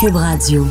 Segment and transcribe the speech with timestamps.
[0.00, 0.64] Cube Radio.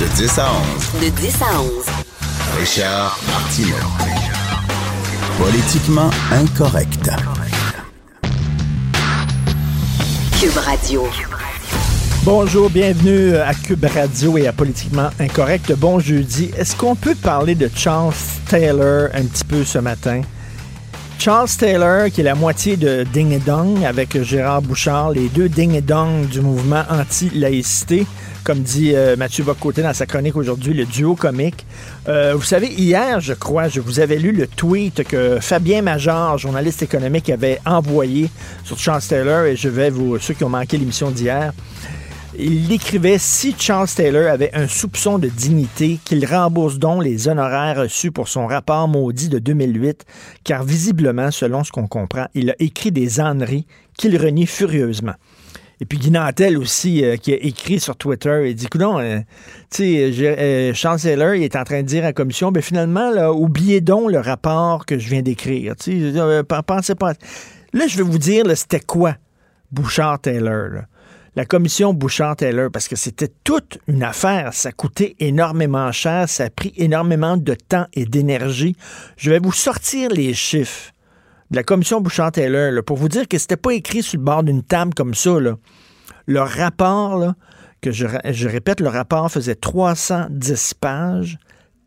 [0.00, 0.46] De 10 à
[0.94, 1.02] 11.
[1.02, 1.70] De 10 à 11.
[2.58, 3.74] Richard Martineau.
[5.36, 7.10] Politiquement incorrect.
[10.40, 11.06] Cube Radio.
[12.24, 15.74] Bonjour, bienvenue à Cube Radio et à Politiquement Incorrect.
[15.74, 16.50] Bon jeudi.
[16.56, 18.14] Est-ce qu'on peut parler de Charles
[18.48, 20.22] Taylor un petit peu ce matin?
[21.24, 25.48] Charles Taylor, qui est la moitié de Ding et Dong avec Gérard Bouchard, les deux
[25.48, 28.08] Ding et Dong du mouvement anti-laïcité,
[28.42, 31.64] comme dit euh, Mathieu Bocoté dans sa chronique aujourd'hui, le duo comique.
[32.08, 36.38] Euh, vous savez, hier, je crois, je vous avais lu le tweet que Fabien Major,
[36.38, 38.28] journaliste économique, avait envoyé
[38.64, 41.52] sur Charles Taylor, et je vais vous, ceux qui ont manqué l'émission d'hier,
[42.38, 47.76] il écrivait si Charles Taylor avait un soupçon de dignité, qu'il rembourse donc les honoraires
[47.76, 50.04] reçus pour son rapport maudit de 2008,
[50.42, 53.66] car visiblement, selon ce qu'on comprend, il a écrit des âneries
[53.98, 55.14] qu'il renie furieusement.
[55.80, 59.18] Et puis Guy Nantel aussi, euh, qui a écrit sur Twitter, il dit, non, euh,
[59.80, 63.80] euh, Charles Taylor, il est en train de dire à la commission, ben finalement, oubliez
[63.80, 65.74] donc le rapport que je viens d'écrire.
[65.76, 67.14] Tu sais, pensez pas.
[67.72, 69.16] Là, je vais vous dire, c'était quoi
[69.72, 70.84] Bouchard-Taylor, là?
[71.34, 74.52] La commission Bouchard-Taylor, parce que c'était toute une affaire.
[74.52, 78.76] Ça coûtait énormément cher, ça a pris énormément de temps et d'énergie.
[79.16, 80.92] Je vais vous sortir les chiffres
[81.50, 84.62] de la commission Bouchard-Taylor pour vous dire que c'était pas écrit sur le bord d'une
[84.62, 85.38] table comme ça.
[86.26, 87.32] Le rapport,
[87.80, 91.38] que je, je répète, le rapport faisait 310 pages,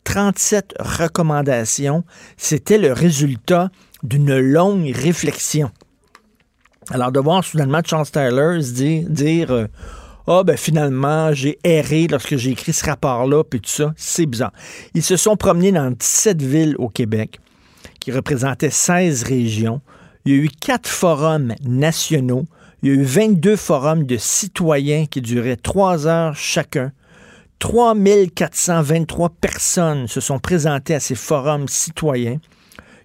[0.04, 2.04] 37 recommandations.
[2.36, 3.70] C'était le résultat
[4.02, 5.70] d'une longue réflexion.
[6.90, 9.66] Alors, de voir soudainement Charles Taylor se dire, dire euh,
[10.28, 14.52] ah, ben finalement, j'ai erré lorsque j'ai écrit ce rapport-là, puis tout ça, c'est bizarre.
[14.94, 17.38] Ils se sont promenés dans 17 villes au Québec,
[18.00, 19.80] qui représentaient 16 régions.
[20.24, 22.44] Il y a eu quatre forums nationaux.
[22.82, 26.92] Il y a eu 22 forums de citoyens qui duraient trois heures chacun.
[27.60, 32.38] 3423 personnes se sont présentées à ces forums citoyens.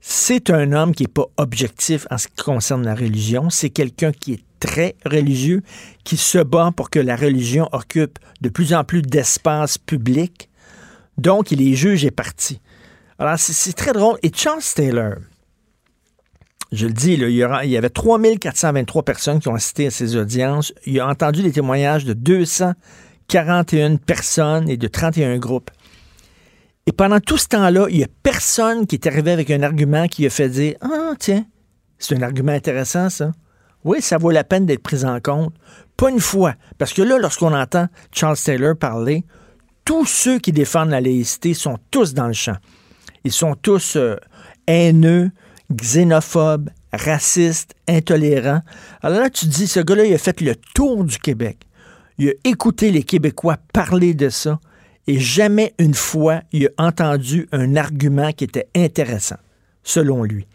[0.00, 3.50] C'est un homme qui n'est pas objectif en ce qui concerne la religion.
[3.50, 5.62] C'est quelqu'un qui est très religieux,
[6.04, 10.48] qui se bat pour que la religion occupe de plus en plus d'espace public.
[11.16, 12.60] Donc, il est juge et parti.
[13.18, 14.18] Alors, c'est très drôle.
[14.22, 15.14] Et Charles Taylor,
[16.70, 20.72] je le dis, il, y avait 3423 personnes qui ont assisté à ces audiences.
[20.86, 25.70] Il a entendu les témoignages de 241 personnes et de 31 groupes.
[26.86, 30.08] Et pendant tout ce temps-là, il n'y a personne qui est arrivé avec un argument
[30.08, 31.44] qui a fait dire Ah, tiens,
[31.98, 33.32] c'est un argument intéressant, ça.
[33.84, 35.54] Oui, ça vaut la peine d'être pris en compte.
[35.96, 36.54] Pas une fois.
[36.78, 39.24] Parce que là, lorsqu'on entend Charles Taylor parler,
[39.84, 42.56] tous ceux qui défendent la laïcité sont tous dans le champ.
[43.24, 44.16] Ils sont tous euh,
[44.66, 45.30] haineux,
[45.72, 48.60] xénophobe, raciste, intolérant.
[49.02, 51.58] Alors là, tu dis, ce gars-là, il a fait le tour du Québec.
[52.18, 54.60] Il a écouté les Québécois parler de ça.
[55.06, 59.38] Et jamais une fois, il a entendu un argument qui était intéressant,
[59.82, 60.46] selon lui.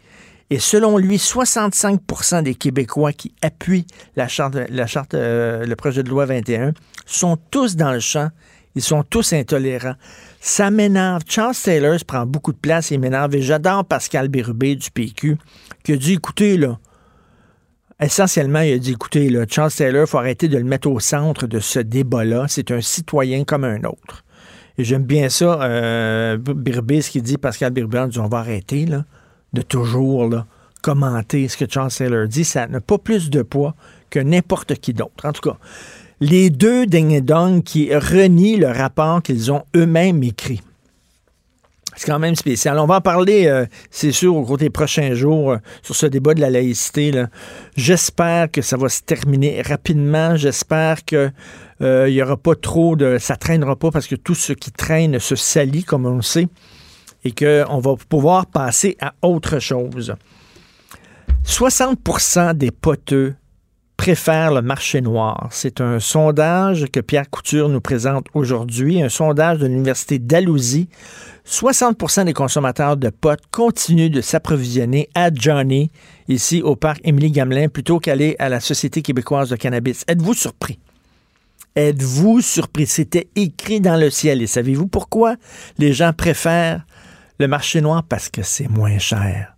[0.50, 3.86] Et selon lui, 65% des Québécois qui appuient
[4.16, 4.56] la charte,
[5.14, 6.72] euh, le projet de loi 21
[7.06, 8.28] sont tous dans le champ.
[8.74, 9.94] Ils sont tous intolérants.
[10.40, 11.22] Ça m'énerve.
[11.26, 13.34] Charles Taylor prend beaucoup de place, il m'énerve.
[13.36, 15.38] Et j'adore Pascal Bérubé du PQ,
[15.84, 16.78] qui a dit, écoutez, là,
[18.00, 20.98] essentiellement, il a dit, écoutez, là, Charles Taylor, il faut arrêter de le mettre au
[21.00, 22.46] centre de ce débat-là.
[22.48, 24.24] C'est un citoyen comme un autre.
[24.76, 29.04] Et j'aime bien ça, euh, ce qu'il dit, Pascal dit, on va arrêter, là,
[29.54, 30.46] de toujours, là,
[30.82, 32.44] commenter ce que Charles Taylor dit.
[32.44, 33.74] Ça n'a pas plus de poids
[34.10, 35.24] que n'importe qui d'autre.
[35.24, 35.56] En tout cas,
[36.20, 40.60] les deux ding qui renient le rapport qu'ils ont eux-mêmes écrit.
[41.96, 42.78] C'est quand même spécial.
[42.78, 46.06] On va en parler, euh, c'est sûr, au cours des prochains jours euh, sur ce
[46.06, 47.12] débat de la laïcité.
[47.76, 50.36] J'espère que ça va se terminer rapidement.
[50.36, 51.30] J'espère que
[51.80, 53.18] euh, il y aura pas trop de.
[53.20, 56.48] Ça traînera pas parce que tout ce qui traîne se salit, comme on le sait,
[57.24, 60.14] et qu'on va pouvoir passer à autre chose.
[61.46, 63.34] 60% des poteux
[63.96, 65.48] préfèrent le marché noir.
[65.50, 70.88] C'est un sondage que Pierre Couture nous présente aujourd'hui, un sondage de l'Université d'Alousie.
[71.46, 75.90] 60% des consommateurs de pot continuent de s'approvisionner à Johnny,
[76.28, 80.04] ici au parc Émilie-Gamelin, plutôt qu'aller à la Société québécoise de cannabis.
[80.08, 80.78] Êtes-vous surpris?
[81.76, 82.86] Êtes-vous surpris?
[82.86, 84.42] C'était écrit dans le ciel.
[84.42, 85.36] Et savez-vous pourquoi?
[85.78, 86.84] Les gens préfèrent
[87.38, 88.02] le marché noir?
[88.04, 89.53] Parce que c'est moins cher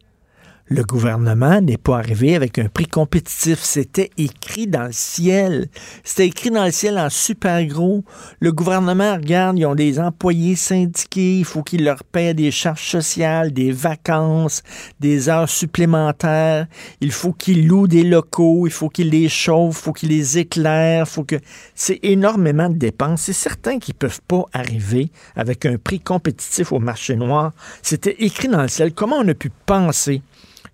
[0.69, 3.61] le gouvernement n'est pas arrivé avec un prix compétitif.
[3.63, 5.69] C'était écrit dans le ciel.
[6.03, 8.05] C'était écrit dans le ciel en super gros.
[8.41, 11.39] Le gouvernement, regarde, ils ont des employés syndiqués.
[11.39, 14.65] Il faut qu'ils leur paient des charges sociales, des vacances,
[14.99, 16.67] des heures supplémentaires.
[17.01, 18.67] Il faut qu'ils louent des locaux.
[18.67, 19.79] Il faut qu'ils les chauffent.
[19.79, 21.07] Il faut qu'ils les éclairent.
[21.07, 21.37] Faut que...
[21.77, 23.23] C'est énormément de dépenses.
[23.23, 27.53] C'est certain qu'ils peuvent pas arriver avec un prix compétitif au marché noir.
[27.83, 28.93] C'était écrit dans le ciel.
[28.93, 30.23] Comment on a pu penser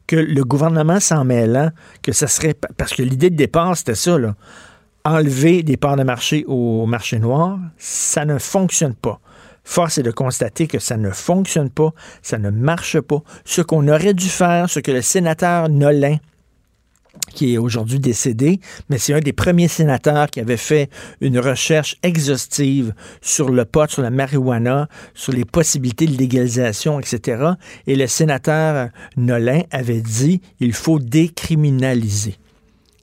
[0.07, 1.71] que le gouvernement s'en mêlant,
[2.03, 2.55] que ça serait.
[2.77, 4.35] Parce que l'idée de départ, c'était ça, là.
[5.05, 9.21] Enlever des parts de marché au marché noir, ça ne fonctionne pas.
[9.65, 11.91] Force est de constater que ça ne fonctionne pas,
[12.21, 13.23] ça ne marche pas.
[13.45, 16.19] Ce qu'on aurait dû faire, ce que le sénateur Nolin
[17.35, 21.97] qui est aujourd'hui décédé, mais c'est un des premiers sénateurs qui avait fait une recherche
[22.03, 27.53] exhaustive sur le pot, sur la marijuana, sur les possibilités de légalisation, etc.
[27.87, 32.37] Et le sénateur Nolin avait dit il faut décriminaliser.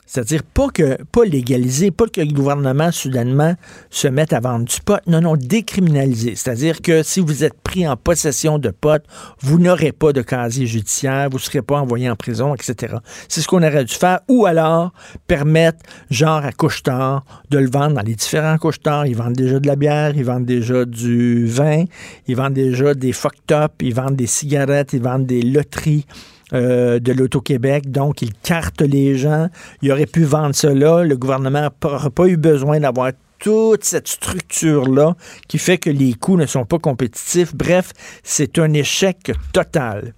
[0.09, 3.53] C'est-à-dire pas que pas légaliser, pas que le gouvernement soudainement
[3.91, 6.33] se mette à vendre du pot, non, non, décriminaliser.
[6.33, 9.03] C'est-à-dire que si vous êtes pris en possession de pot,
[9.41, 12.95] vous n'aurez pas de casier judiciaire, vous ne serez pas envoyé en prison, etc.
[13.27, 14.21] C'est ce qu'on aurait dû faire.
[14.27, 14.93] Ou alors
[15.27, 15.77] permettre,
[16.09, 19.05] genre à couche-tard, de le vendre dans les différents couche-tards.
[19.05, 21.85] Ils vendent déjà de la bière, ils vendent déjà du vin,
[22.27, 26.07] ils vendent déjà des fucked up, ils vendent des cigarettes, ils vendent des loteries.
[26.51, 27.91] Euh, de l'Auto-Québec.
[27.91, 29.49] Donc, il carte les gens.
[29.83, 31.03] Il aurait pu vendre cela.
[31.03, 35.15] Le gouvernement n'aurait pas eu besoin d'avoir toute cette structure-là
[35.47, 37.55] qui fait que les coûts ne sont pas compétitifs.
[37.55, 37.93] Bref,
[38.23, 40.15] c'est un échec total.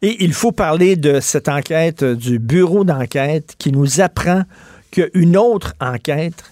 [0.00, 4.42] Et il faut parler de cette enquête du bureau d'enquête qui nous apprend
[4.92, 6.44] qu'une autre enquête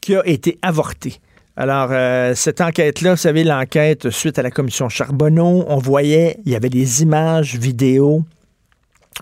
[0.00, 1.20] qui a été avortée.
[1.56, 6.52] Alors, euh, cette enquête-là, vous savez, l'enquête suite à la commission Charbonneau, on voyait, il
[6.52, 8.24] y avait des images vidéo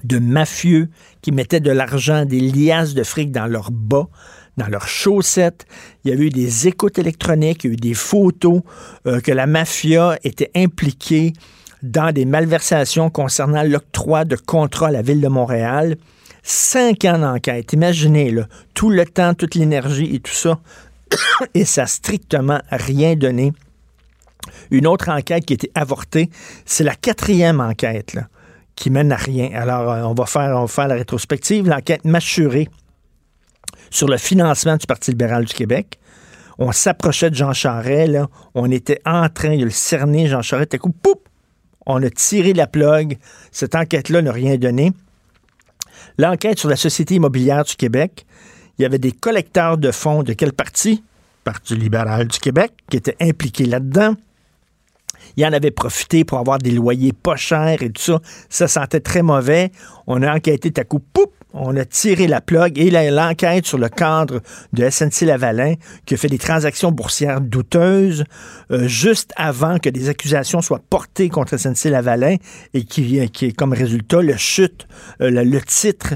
[0.05, 0.89] de mafieux
[1.23, 4.07] qui mettaient de l'argent, des liasses de fric dans leurs bas,
[4.57, 5.67] dans leurs chaussettes.
[6.05, 8.63] Il y avait eu des écoutes électroniques, il y a eu des photos
[9.09, 11.33] euh, que la mafia était impliquée
[11.83, 15.97] dans des malversations concernant l'octroi de contrats à la ville de Montréal.
[16.45, 17.73] Cinq ans d'enquête.
[17.73, 20.61] Imaginez, là, tout le temps, toute l'énergie et tout ça
[21.55, 23.53] et ça n'a strictement rien donné.
[24.71, 26.31] Une autre enquête qui a été avortée,
[26.65, 28.17] c'est la quatrième enquête
[28.77, 29.51] qui mène à rien.
[29.55, 32.69] Alors, euh, on va faire, on la rétrospective, l'enquête mâchurée
[33.91, 35.99] sur le financement du Parti libéral du Québec.
[36.59, 38.29] On s'approchait de Jean Charest, là.
[38.55, 41.21] on était en train de le cerner, Jean Charest, coup, poup,
[41.87, 43.19] on a tiré la plug.
[43.51, 44.93] Cette enquête-là n'a rien donné.
[46.19, 48.27] L'enquête sur la Société immobilière du Québec,
[48.81, 51.05] il y avait des collecteurs de fonds de quel parti?
[51.45, 54.15] Parti libéral du Québec, qui étaient impliqués là-dedans.
[55.37, 58.21] Il en avait profité pour avoir des loyers pas chers et tout ça.
[58.49, 59.71] Ça sentait très mauvais.
[60.07, 63.91] On a enquêté à coup, poup, on a tiré la plug et l'enquête sur le
[63.91, 64.41] cadre
[64.73, 65.75] de SNC Lavalin
[66.07, 68.25] qui a fait des transactions boursières douteuses
[68.71, 72.37] euh, juste avant que des accusations soient portées contre SNC Lavalin
[72.73, 74.89] et qui, qui est comme résultat le chute,
[75.21, 76.15] euh, le titre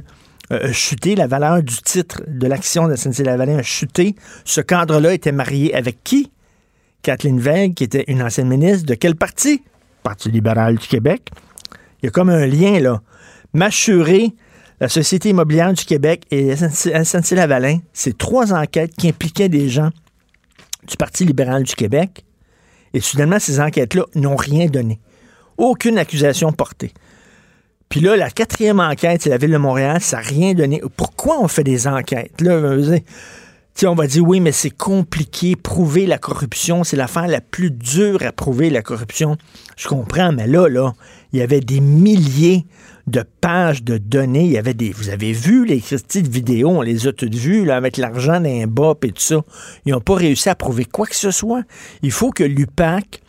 [0.63, 4.15] euh, chuté, la valeur du titre de l'action de SNC-Lavalin a chuté.
[4.45, 6.31] Ce cadre-là était marié avec qui?
[7.03, 9.63] Kathleen Veil, qui était une ancienne ministre de quel parti?
[10.03, 11.31] Parti libéral du Québec.
[12.03, 13.01] Il y a comme un lien, là.
[13.53, 14.35] Mâchurer
[14.81, 19.91] la Société immobilière du Québec et SNC-Lavalin, c'est trois enquêtes qui impliquaient des gens
[20.87, 22.25] du Parti libéral du Québec.
[22.93, 25.01] Et soudainement, ces enquêtes-là n'ont rien donné.
[25.57, 26.93] Aucune accusation portée.
[27.89, 30.83] Puis là, la quatrième enquête, c'est la Ville de Montréal, ça n'a rien donné.
[30.97, 32.41] Pourquoi on fait des enquêtes?
[32.41, 32.61] Là,
[33.87, 35.55] on va dire oui, mais c'est compliqué.
[35.57, 39.37] Prouver la corruption, c'est l'affaire la plus dure à prouver, la corruption.
[39.77, 40.93] Je comprends, mais là, là,
[41.33, 42.67] il y avait des milliers
[43.07, 44.45] de pages de données.
[44.45, 44.91] Il y avait des.
[44.91, 48.67] Vous avez vu les petites vidéos, on les a toutes vues, là, avec l'argent d'un
[48.67, 49.43] bop et tout ça.
[49.85, 51.63] Ils n'ont pas réussi à prouver quoi que ce soit.
[52.03, 53.21] Il faut que l'UPAC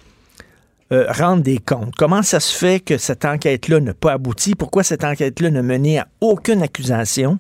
[0.96, 1.94] euh, rende des comptes.
[1.96, 4.56] Comment ça se fait que cette enquête-là n'a pas abouti?
[4.56, 7.38] Pourquoi cette enquête-là n'a mené à aucune accusation?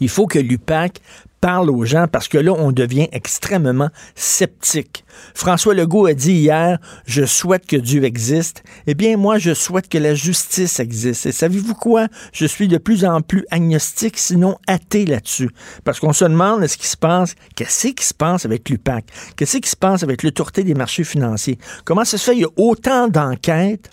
[0.00, 1.00] Il faut que l'UPAC
[1.40, 5.04] parle aux gens parce que là, on devient extrêmement sceptique.
[5.34, 8.62] François Legault a dit hier, je souhaite que Dieu existe.
[8.86, 11.26] Eh bien, moi, je souhaite que la justice existe.
[11.26, 12.08] Et savez-vous quoi?
[12.32, 15.50] Je suis de plus en plus agnostique, sinon athée là-dessus.
[15.84, 19.04] Parce qu'on se demande ce qui se passe, qu'est-ce qui se passe avec l'UPAC?
[19.36, 21.58] Qu'est-ce qui se passe avec l'autorité des marchés financiers?
[21.84, 22.36] Comment ça se fait?
[22.36, 23.90] Il y a autant d'enquêtes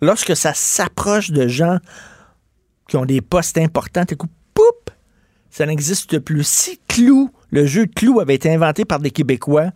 [0.00, 1.78] lorsque ça s'approche de gens
[2.88, 4.04] qui ont des postes importants.
[4.08, 4.90] Écoute, poup!
[5.56, 6.46] ça n'existe plus.
[6.46, 9.66] Si Clou, le jeu de Clou avait été inventé par des Québécois,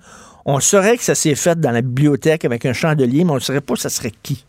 [0.47, 3.41] on saurait que ça s'est fait dans la bibliothèque avec un chandelier, mais on ne
[3.41, 4.47] saurait pas ça serait qui.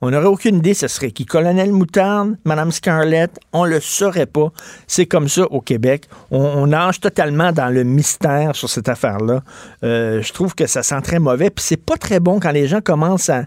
[0.00, 1.26] On n'aurait aucune idée ce serait qui.
[1.26, 4.50] Colonel Moutarde, Madame Scarlett, on le saurait pas.
[4.86, 6.08] C'est comme ça au Québec.
[6.30, 9.42] On, nage totalement dans le mystère sur cette affaire-là.
[9.84, 11.50] Euh, je trouve que ça sent très mauvais.
[11.50, 13.44] Puis c'est pas très bon quand les gens commencent à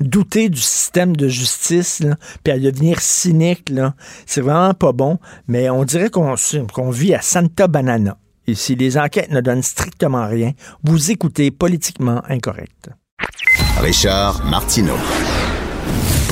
[0.00, 2.02] douter du système de justice,
[2.42, 3.72] puis à devenir cynique.
[4.26, 5.18] C'est vraiment pas bon.
[5.48, 8.16] Mais on dirait qu'on vit à Santa Banana.
[8.46, 12.90] Et si les enquêtes ne donnent strictement rien, vous écoutez politiquement incorrect.
[13.80, 14.96] Richard Martineau.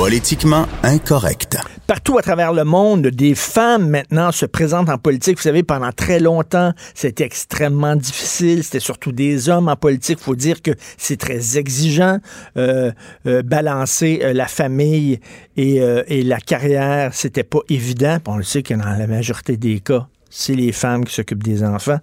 [0.01, 1.59] Politiquement incorrect.
[1.87, 5.37] Partout à travers le monde, des femmes maintenant se présentent en politique.
[5.37, 8.65] Vous savez, pendant très longtemps, c'était extrêmement difficile.
[8.65, 10.17] C'était surtout des hommes en politique.
[10.19, 12.17] Il faut dire que c'est très exigeant.
[12.57, 12.93] Euh,
[13.27, 15.21] euh, balancer euh, la famille
[15.59, 18.17] et, et la carrière, c'était pas évident.
[18.27, 21.63] On le sait que dans la majorité des cas, c'est les femmes qui s'occupent des
[21.63, 21.99] enfants.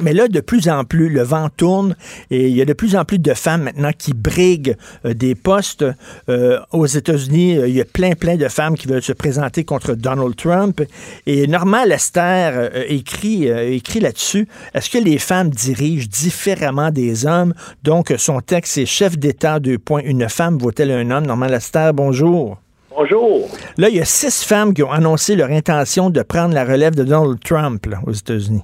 [0.00, 1.96] Mais là, de plus en plus, le vent tourne
[2.30, 5.34] et il y a de plus en plus de femmes maintenant qui briguent euh, des
[5.34, 5.84] postes.
[6.28, 9.64] Euh, aux États-Unis, euh, il y a plein, plein de femmes qui veulent se présenter
[9.64, 10.82] contre Donald Trump.
[11.26, 14.46] Et Norma Lester écrit, écrit là-dessus.
[14.74, 17.54] Est-ce que les femmes dirigent différemment des hommes?
[17.82, 20.02] Donc, son texte, c'est chef d'État, deux points.
[20.04, 21.26] Une femme vaut-elle un homme?
[21.26, 22.58] Norma Lester, bonjour.
[22.94, 23.48] Bonjour.
[23.78, 26.94] Là, il y a six femmes qui ont annoncé leur intention de prendre la relève
[26.94, 28.62] de Donald Trump aux États-Unis.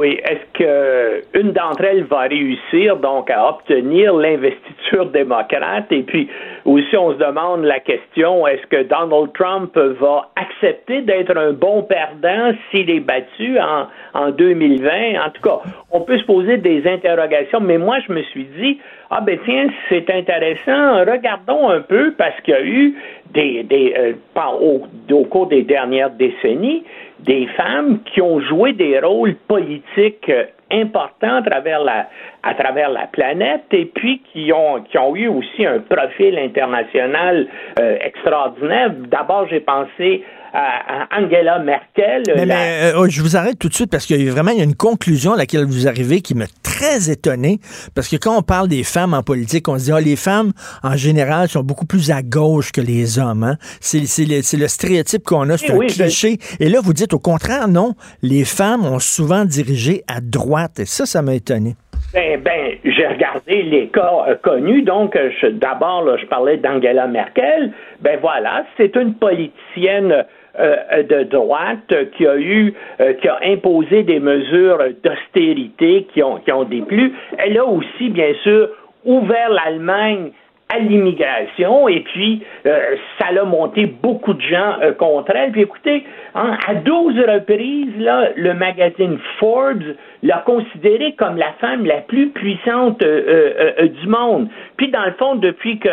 [0.00, 5.92] Oui, est-ce qu'une d'entre elles va réussir donc à obtenir l'investiture démocrate?
[5.92, 6.26] Et puis
[6.64, 11.82] aussi, on se demande la question, est-ce que Donald Trump va accepter d'être un bon
[11.82, 15.22] perdant s'il est battu en, en 2020?
[15.22, 15.60] En tout cas,
[15.90, 18.78] on peut se poser des interrogations, mais moi, je me suis dit,
[19.10, 22.94] ah ben tiens, c'est intéressant, regardons un peu, parce qu'il y a eu
[23.32, 24.12] des, des euh,
[24.60, 26.84] au, au, cours des dernières décennies,
[27.20, 32.08] des femmes qui ont joué des rôles politiques euh, importants à travers la
[32.42, 37.46] à travers la planète et puis qui ont qui ont eu aussi un profil international
[37.78, 38.90] euh, extraordinaire.
[39.10, 42.22] D'abord, j'ai pensé à, Angela Merkel.
[42.46, 45.32] Mais, euh, je vous arrête tout de suite parce qu'il y a vraiment une conclusion
[45.32, 47.58] à laquelle vous arrivez qui m'a très étonné.
[47.94, 50.52] Parce que quand on parle des femmes en politique, on se dit, ah, les femmes,
[50.82, 53.44] en général, sont beaucoup plus à gauche que les hommes.
[53.44, 53.56] Hein.
[53.80, 56.38] C'est le, stéréotype qu'on a, c'est un cliché.
[56.58, 60.80] Et là, vous dites au contraire, non, les femmes ont souvent dirigé à droite.
[60.80, 61.76] Et ça, ça m'a étonné.
[62.12, 64.82] Ben, ben, j'ai regardé les cas euh, connus.
[64.82, 65.16] Donc,
[65.52, 67.72] d'abord, je parlais d'Angela Merkel.
[68.00, 70.24] Ben voilà, c'est une politicienne
[70.58, 76.52] de droite qui a eu, euh, qui a imposé des mesures d'austérité qui ont, qui
[76.52, 77.12] ont déplu.
[77.38, 78.68] Elle a aussi, bien sûr,
[79.04, 80.32] ouvert l'Allemagne
[80.72, 85.50] à l'immigration et puis euh, ça l'a monté beaucoup de gens contre elle.
[85.50, 86.04] Puis écoutez,
[86.34, 92.28] hein, à 12 reprises, là, le magazine Forbes l'a considérée comme la femme la plus
[92.28, 94.48] puissante du monde.
[94.76, 95.88] Puis dans le fond, depuis que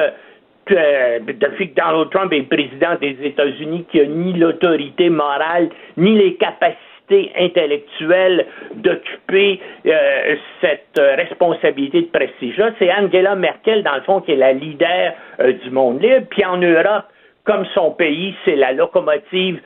[0.72, 6.18] euh, depuis que Donald Trump est président des États-Unis, qui a ni l'autorité morale, ni
[6.18, 8.46] les capacités intellectuelles
[8.76, 12.72] d'occuper euh, cette responsabilité de prestige-là.
[12.80, 16.26] C'est Angela Merkel, dans le fond, qui est la leader euh, du monde libre.
[16.30, 17.06] Puis en Europe,
[17.46, 19.62] comme son pays, c'est la locomotive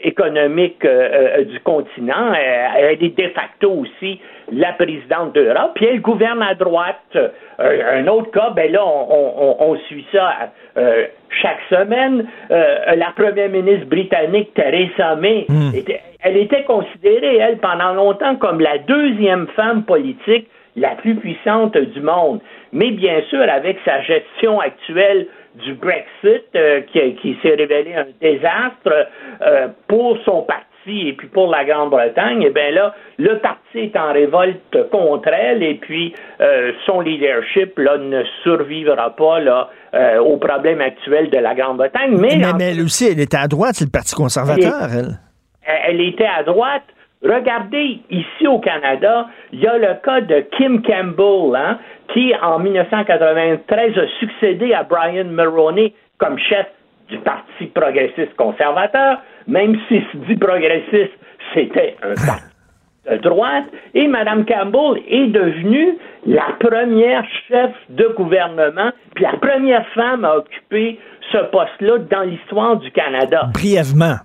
[0.00, 2.32] économique du continent.
[2.32, 4.18] elle est de facto aussi
[4.52, 7.00] la présidente d'Europe, puis elle gouverne à droite.
[7.14, 12.26] Euh, un autre cas, ben là, on, suit ça euh, chaque semaine.
[12.50, 15.70] Euh, la première ministre britannique, Theresa May, hmm.
[16.22, 22.00] elle était considérée, elle, pendant longtemps comme la deuxième femme politique la plus puissante du
[22.00, 22.40] monde.
[22.72, 26.44] Mais bien sûr, avec sa gestion actuelle du Brexit,
[26.92, 29.06] qui, s'est révélé un désastre
[29.86, 34.12] pour son parti, et puis pour la Grande-Bretagne, eh bien là, le parti est en
[34.12, 40.36] révolte contre elle et puis euh, son leadership là, ne survivra pas là, euh, aux
[40.36, 42.16] problèmes actuels de la Grande-Bretagne.
[42.18, 45.18] Mais, mais, elle aussi, elle était à droite, c'est le Parti conservateur, elle.
[45.66, 46.84] Elle était à droite.
[47.22, 51.78] Regardez, ici au Canada, il y a le cas de Kim Campbell, hein,
[52.12, 56.66] qui en 1993 a succédé à Brian Mulroney comme chef
[57.08, 61.12] du Parti progressiste conservateur, même si se dit progressiste,
[61.52, 62.54] c'était un parti
[63.10, 69.86] de droite, et Mme Campbell est devenue la première chef de gouvernement, puis la première
[69.88, 70.98] femme à occuper
[71.30, 73.50] ce poste-là dans l'histoire du Canada.
[73.52, 74.16] Brièvement.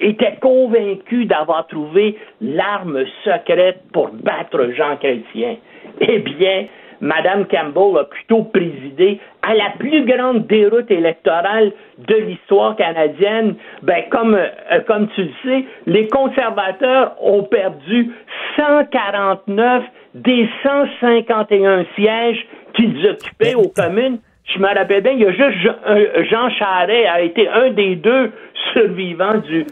[0.00, 5.56] était convaincu d'avoir trouvé l'arme secrète pour battre Jean Chrétien.
[6.00, 6.66] Eh bien,
[7.02, 13.56] Mme Campbell a plutôt présidé à la plus grande déroute électorale de l'histoire canadienne.
[13.82, 18.10] Ben, comme, euh, comme tu le sais, les conservateurs ont perdu
[18.56, 19.84] 149
[20.14, 24.18] des 151 sièges qu'ils occupaient aux communes.
[24.44, 25.56] Je me rappelle bien, il y a juste
[26.30, 28.32] Jean Charest a été un des deux
[28.72, 29.66] survivants du,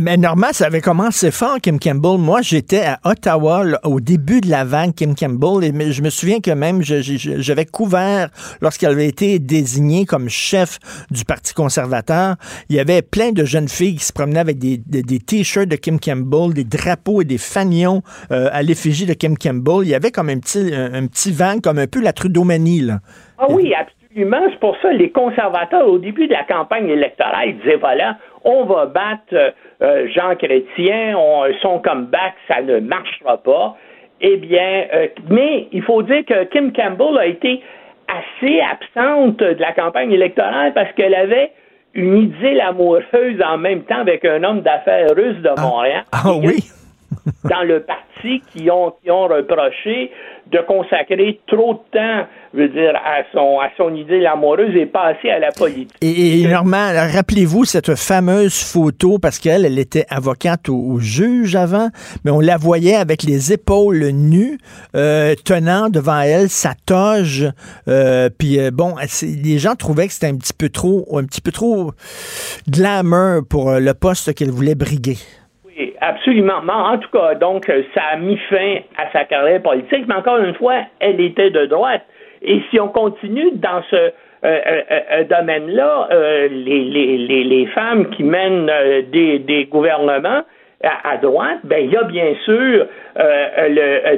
[0.00, 2.18] mais normalement, ça avait commencé fort, Kim Campbell.
[2.18, 6.40] Moi, j'étais à Ottawa au début de la vague Kim Campbell et je me souviens
[6.40, 8.28] que même j'avais couvert
[8.60, 10.78] lorsqu'elle avait été désignée comme chef
[11.10, 12.36] du Parti conservateur.
[12.68, 14.80] Il y avait plein de jeunes filles qui se promenaient avec des,
[15.20, 19.82] t-shirts de Kim Campbell, des drapeaux et des fanions euh, à l'effigie de Kim Campbell.
[19.82, 23.00] Il y avait comme un petit, un, petit vent, comme un peu la Trudeau-manie, là.
[23.38, 24.05] Ah oui, absolument.
[24.16, 28.64] C'est pour ça les conservateurs, au début de la campagne électorale, ils disaient voilà, on
[28.64, 29.52] va battre
[29.82, 33.76] euh, Jean Chrétien, on, son comeback, ça ne marchera pas.
[34.22, 37.60] Eh bien, euh, mais il faut dire que Kim Campbell a été
[38.08, 41.52] assez absente de la campagne électorale parce qu'elle avait
[41.92, 45.60] une idée amoureuse en même temps avec un homme d'affaires russe de ah.
[45.60, 46.04] Montréal.
[46.12, 46.64] Ah, oui?
[47.44, 50.10] dans le parti qui ont, qui reproché
[50.50, 55.96] de consacrer trop de temps, dire, à son, idée amoureuse et passer à la politique.
[56.00, 61.88] Et, et Normand, rappelez-vous cette fameuse photo, parce qu'elle, elle était avocate au, juge avant,
[62.24, 64.58] mais on la voyait avec les épaules nues,
[64.94, 67.46] euh, tenant devant elle sa toge.
[67.88, 71.40] Euh, puis euh, bon, les gens trouvaient que c'était un petit peu trop, un petit
[71.40, 71.92] peu trop
[72.68, 75.16] glamour pour le poste qu'elle voulait briguer
[76.00, 76.62] absolument.
[76.68, 80.54] En tout cas, donc, ça a mis fin à sa carrière politique, mais encore une
[80.54, 82.02] fois, elle était de droite.
[82.42, 84.10] Et si on continue dans ce euh,
[84.44, 84.80] euh,
[85.12, 86.08] euh, domaine-là,
[86.50, 88.70] les, les, femmes qui mènent
[89.10, 90.42] des, gouvernements
[90.82, 92.86] à, droite, ben il y a bien sûr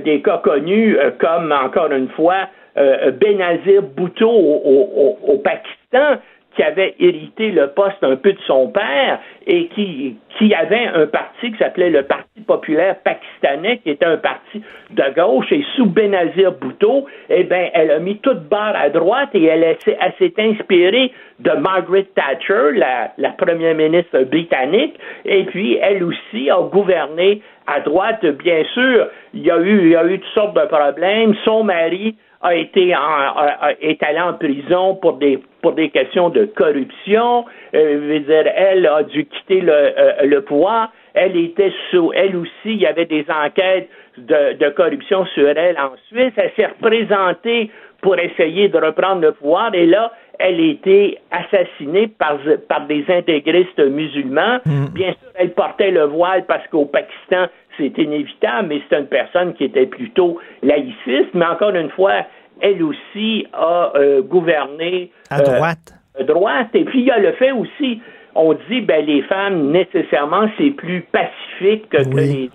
[0.03, 6.21] des cas connus comme encore une fois Benazir Bhutto au, au Pakistan,
[6.59, 11.07] qui avait hérité le poste un peu de son père et qui, qui avait un
[11.07, 15.87] parti qui s'appelait le Parti populaire pakistanais, qui était un parti de gauche, et sous
[15.87, 21.13] Benazir Bhutto, eh bien, elle a mis toute barre à droite et elle, s'est inspirée
[21.39, 27.79] de Margaret Thatcher, la, la première ministre britannique, et puis elle aussi a gouverné à
[27.81, 29.07] droite, bien sûr.
[29.33, 31.37] Il y a eu, il y a eu toutes sortes de problèmes.
[31.45, 36.45] Son mari a été en, est allée en prison pour des pour des questions de
[36.45, 37.45] corruption.
[37.75, 40.93] Euh, dire, elle a dû quitter le, euh, le pouvoir.
[41.15, 45.79] Elle était sous, elle aussi, il y avait des enquêtes de, de corruption sur elle
[45.79, 46.33] en Suisse.
[46.37, 52.07] Elle s'est représentée pour essayer de reprendre le pouvoir et là, elle a été assassinée
[52.07, 54.59] par, par des intégristes musulmans.
[54.65, 54.87] Mm.
[54.95, 59.55] Bien sûr, elle portait le voile parce qu'au Pakistan, c'est inévitable, mais c'est une personne
[59.55, 62.25] qui était plutôt laïciste, mais encore une fois,
[62.61, 65.95] elle aussi a euh, gouverné à droite.
[66.21, 66.69] Euh, droite.
[66.75, 68.01] Et puis il y a le fait aussi,
[68.35, 72.51] on dit ben les femmes nécessairement c'est plus pacifique que, les hommes.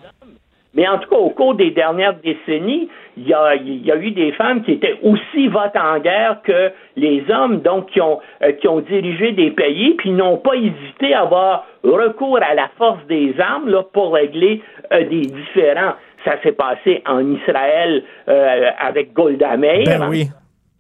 [0.76, 4.12] Mais en tout cas, au cours des dernières décennies, il y a, y a eu
[4.12, 8.54] des femmes qui étaient aussi votes en guerre que les hommes, donc qui ont, euh,
[8.54, 13.06] qui ont dirigé des pays, puis n'ont pas hésité à avoir recours à la force
[13.08, 15.94] des armes là, pour régler des différends.
[16.26, 19.84] Ça s'est passé en Israël euh, avec Golda Meir.
[19.86, 20.28] Ben oui.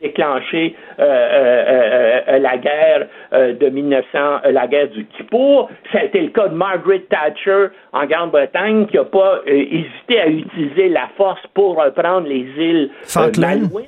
[0.03, 4.17] Déclenché la guerre de 1900,
[4.51, 5.69] la guerre du Kippour.
[5.91, 10.27] Ça a été le cas de Margaret Thatcher en Grande-Bretagne qui n'a pas hésité à
[10.27, 12.91] utiliser la force pour reprendre les îles
[13.37, 13.87] Malouines.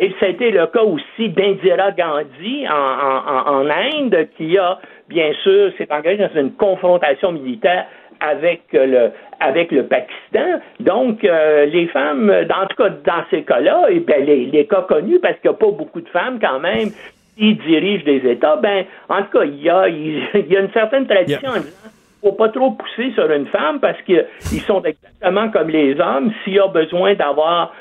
[0.00, 5.72] Et ça a été le cas aussi d'Indira Gandhi en, Inde, qui a, bien sûr,
[5.76, 7.86] s'est engagé dans une confrontation militaire
[8.20, 10.60] avec le avec le Pakistan.
[10.80, 14.82] Donc, euh, les femmes, en tout cas dans ces cas-là, et ben, les, les cas
[14.82, 16.90] connus, parce qu'il n'y a pas beaucoup de femmes quand même
[17.36, 20.72] qui dirigent des États, ben, en tout cas, il y a, il y a une
[20.72, 21.90] certaine tradition en disant
[22.22, 24.26] faut pas trop pousser sur une femme parce qu'ils
[24.66, 26.32] sont exactement comme les hommes.
[26.42, 27.72] S'il y a besoin d'avoir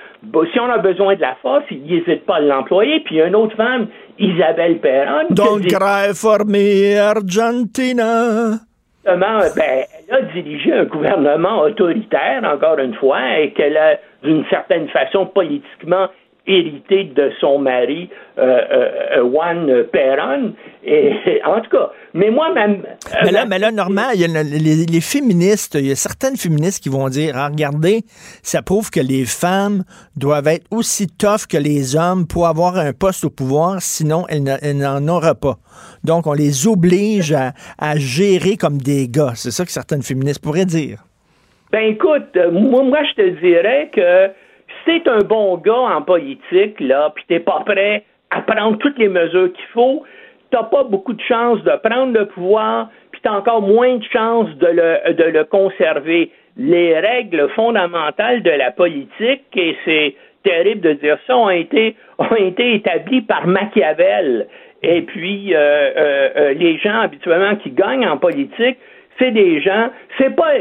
[0.52, 3.00] si on a besoin de la force, il n'hésite pas à l'employer.
[3.02, 3.88] Puis une autre femme,
[4.20, 5.28] Isabelle Perron.
[5.30, 8.60] Don't cry for me, Argentina.
[9.16, 9.40] Ben,
[10.10, 15.26] elle a dirigé un gouvernement autoritaire, encore une fois, et qu'elle a, d'une certaine façon,
[15.28, 16.08] politiquement
[16.48, 20.54] hérité de son mari, euh, euh, Juan Perron.
[20.84, 22.84] Et, en tout cas, mais moi même.
[22.86, 26.38] Euh, mais là, mais là, Normand, il y a les, féministes, il y a certaines
[26.38, 28.02] féministes qui vont dire, ah, regardez,
[28.42, 29.84] ça prouve que les femmes
[30.16, 34.78] doivent être aussi tough que les hommes pour avoir un poste au pouvoir, sinon elles
[34.78, 35.58] n'en auraient pas.
[36.04, 39.34] Donc, on les oblige à, à gérer comme des gars.
[39.36, 41.04] C'est ça que certaines féministes pourraient dire.
[41.72, 44.32] Ben écoute, moi, moi je te dirais que
[44.88, 49.10] t'es un bon gars en politique, là, puis t'es pas prêt à prendre toutes les
[49.10, 50.04] mesures qu'il faut,
[50.50, 54.50] t'as pas beaucoup de chances de prendre le pouvoir, puis t'as encore moins de chances
[54.58, 56.32] de le, de le conserver.
[56.58, 62.36] Les règles fondamentales de la politique, et c'est terrible de dire ça, ont été, ont
[62.36, 64.48] été établies par Machiavel.
[64.84, 68.78] Et puis, euh, euh, euh, les gens habituellement qui gagnent en politique,
[69.20, 70.54] c'est des gens, c'est pas,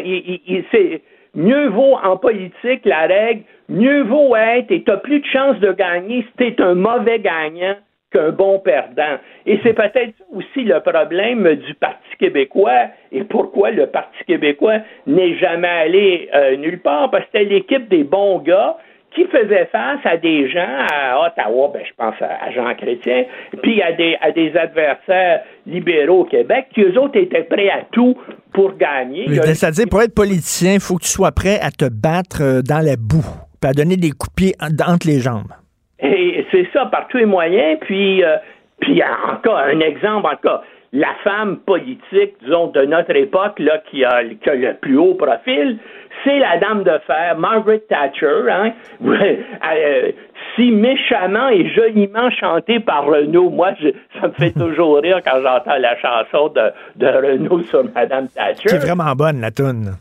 [0.73, 1.03] c'est
[1.35, 5.59] mieux vaut en politique la règle mieux vaut être et tu as plus de chances
[5.59, 7.76] de gagner si tu es un mauvais gagnant
[8.12, 9.18] qu'un bon perdant.
[9.46, 15.37] Et c'est peut-être aussi le problème du Parti québécois et pourquoi le Parti québécois n'est
[15.38, 18.76] jamais allé euh, nulle part, parce que c'était l'équipe des bons gars
[19.14, 23.24] qui faisait face à des gens à Ottawa, ben, je pense à Jean Chrétien,
[23.62, 27.81] puis à des, à des adversaires libéraux au Québec, qui eux autres étaient prêts à
[27.92, 28.14] tout
[28.52, 29.26] pour gagner.
[29.42, 32.85] C'est-à-dire, pour être politicien, il faut que tu sois prêt à te battre euh, dans
[32.85, 35.53] la boue puis à donner des coups de pied entre les jambes.
[35.99, 37.79] Et c'est ça, par tous les moyens.
[37.81, 38.37] Puis, euh,
[38.81, 44.23] puis encore un exemple, encore la femme politique, disons, de notre époque, là, qui a,
[44.23, 45.79] le plus haut profil,
[46.25, 48.73] c'est la dame de fer, Margaret Thatcher, hein,
[49.05, 50.12] euh,
[50.55, 53.51] si méchamment et joliment chantée par Renaud.
[53.51, 53.73] Moi,
[54.21, 58.69] ça me fait toujours rire quand j'entends la chanson de, de Renaud sur Madame Thatcher.
[58.69, 59.92] C'est vraiment bonne, la tune.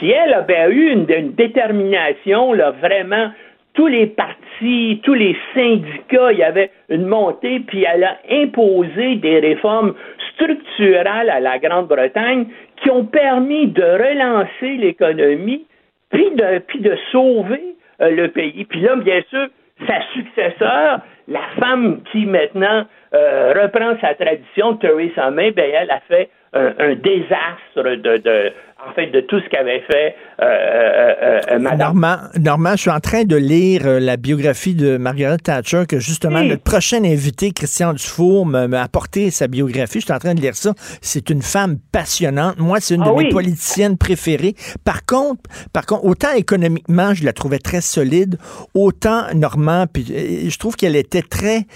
[0.00, 3.32] Puis elle avait eu une, détermination, là, vraiment,
[3.74, 9.16] tous les partis, tous les syndicats, il y avait une montée, puis elle a imposé
[9.16, 9.92] des réformes
[10.32, 15.66] structurelles à la Grande-Bretagne qui ont permis de relancer l'économie,
[16.10, 18.64] puis de, puis de sauver euh, le pays.
[18.64, 19.48] Puis là, bien sûr,
[19.86, 26.00] sa successeur, la femme qui maintenant euh, reprend sa tradition, Theresa May, ben, elle a
[26.08, 28.52] fait un, désastre de, de,
[28.88, 32.28] en fait, de tout ce qu'avait fait euh, euh, euh Madame.
[32.38, 36.62] Normand, je suis en train de lire la biographie de Margaret Thatcher, que justement notre
[36.62, 40.00] prochain invité, Christian Dufour, m'a apporté sa biographie.
[40.00, 40.72] Je suis en train de lire ça.
[41.00, 42.58] C'est une femme passionnante.
[42.58, 44.54] Moi, c'est une de ah mes politiciennes préférées.
[44.84, 48.38] Par contre, par contre, autant économiquement, je la trouvais très solide,
[48.74, 51.66] autant Normand, puis je trouve qu'elle était très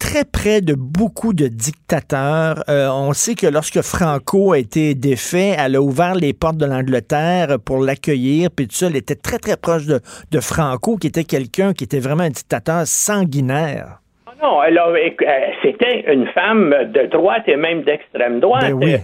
[0.00, 2.64] très près de beaucoup de dictateurs.
[2.68, 6.66] Euh, on sait que lorsque Franco a été défait, elle a ouvert les portes de
[6.66, 10.00] l'Angleterre pour l'accueillir, puis tout ça, elle était très, très proche de,
[10.32, 14.00] de Franco, qui était quelqu'un qui était vraiment un dictateur sanguinaire.
[14.26, 18.62] Ah non, elle euh, c'était une femme de droite et même d'extrême droite.
[18.62, 18.96] Ben oui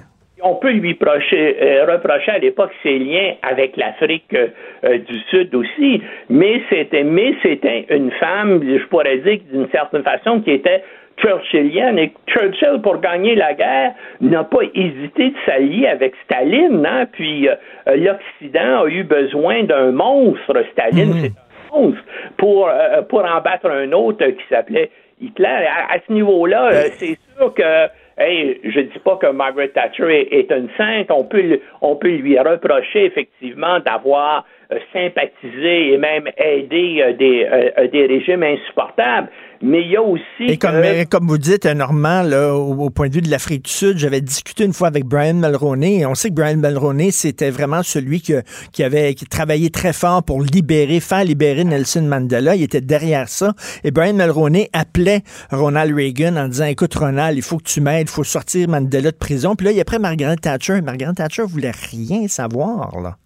[0.43, 6.03] on peut lui euh, reprocher à l'époque ses liens avec l'Afrique euh, du Sud aussi,
[6.29, 10.83] mais c'était, mais c'était une femme, je pourrais dire d'une certaine façon, qui était
[11.19, 11.99] churchillienne.
[11.99, 16.85] Et Churchill, pour gagner la guerre, n'a pas hésité de s'allier avec Staline.
[16.85, 17.07] Hein?
[17.13, 17.55] Puis euh,
[17.87, 20.63] l'Occident a eu besoin d'un monstre.
[20.73, 21.21] Staline, mhm.
[21.21, 22.05] c'est un monstre
[22.37, 22.71] pour,
[23.09, 25.47] pour en battre un autre qui s'appelait Hitler.
[25.47, 30.71] à ce niveau-là, c'est sûr que Hey, je dis pas que Margaret Thatcher est, une
[30.79, 31.11] sainte.
[31.11, 37.89] On peut, on peut lui reprocher effectivement d'avoir euh, sympathisé et même aidé euh, euh,
[37.89, 39.29] des régimes insupportables.
[39.67, 40.23] Mais il y a aussi.
[40.47, 43.99] Et comme, comme vous dites, Normand, là, au, point de vue de l'Afrique du Sud,
[43.99, 47.83] j'avais discuté une fois avec Brian Mulroney, et on sait que Brian Mulroney, c'était vraiment
[47.83, 52.55] celui que, qui avait qui travaillé très fort pour libérer, faire libérer Nelson Mandela.
[52.55, 53.55] Il était derrière ça.
[53.83, 58.09] Et Brian Mulroney appelait Ronald Reagan en disant Écoute, Ronald, il faut que tu m'aides,
[58.09, 59.57] il faut sortir Mandela de prison.
[59.57, 60.81] Puis là, il y a après Margaret Thatcher.
[60.81, 63.17] Margaret Thatcher voulait rien savoir, là.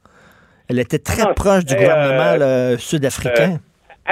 [0.68, 3.59] Elle était très Non, proche du c'était, gouvernement euh, sud-africain.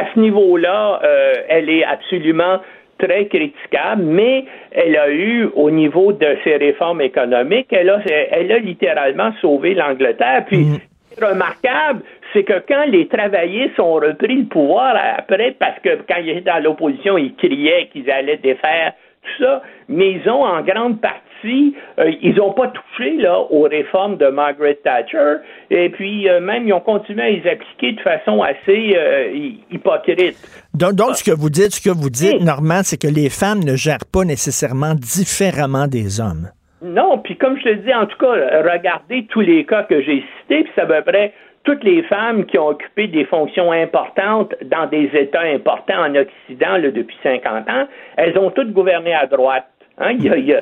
[0.00, 2.58] À ce niveau-là, euh, elle est absolument
[2.98, 8.00] très critiquable, mais elle a eu, au niveau de ses réformes économiques, elle a,
[8.32, 10.44] elle a littéralement sauvé l'Angleterre.
[10.46, 10.78] Puis, Mhm.
[11.10, 12.00] ce qui est remarquable,
[12.32, 16.50] c'est que quand les travaillistes ont repris le pouvoir après, parce que quand ils étaient
[16.50, 21.22] dans l'opposition, ils criaient qu'ils allaient défaire tout ça, mais ils ont en grande partie,
[21.46, 25.36] euh, ils n'ont pas touché là aux réformes de Margaret Thatcher,
[25.70, 29.60] et puis euh, même ils ont continué à les appliquer de façon assez euh, hy-
[29.70, 30.36] hypocrite.
[30.74, 32.40] Donc, donc, ce que vous dites, ce que vous dites.
[32.40, 36.48] Normand, c'est que les femmes ne gèrent pas nécessairement différemment des hommes.
[36.82, 38.32] Non, puis comme je te dis, en tout cas,
[38.72, 41.32] regardez tous les cas que j'ai cités, puis c'est à peu près
[41.64, 46.76] toutes les femmes qui ont occupé des fonctions importantes dans des États importants en Occident
[46.78, 49.66] là, depuis 50 ans, elles ont toutes gouverné à droite.
[49.98, 50.12] Hein?
[50.12, 50.54] Il y a, il y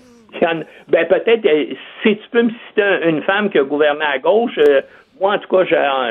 [0.88, 4.18] ben peut-être, euh, si tu peux me citer un- une femme qui a gouverné à
[4.18, 4.82] gauche, euh,
[5.20, 5.64] moi en tout cas,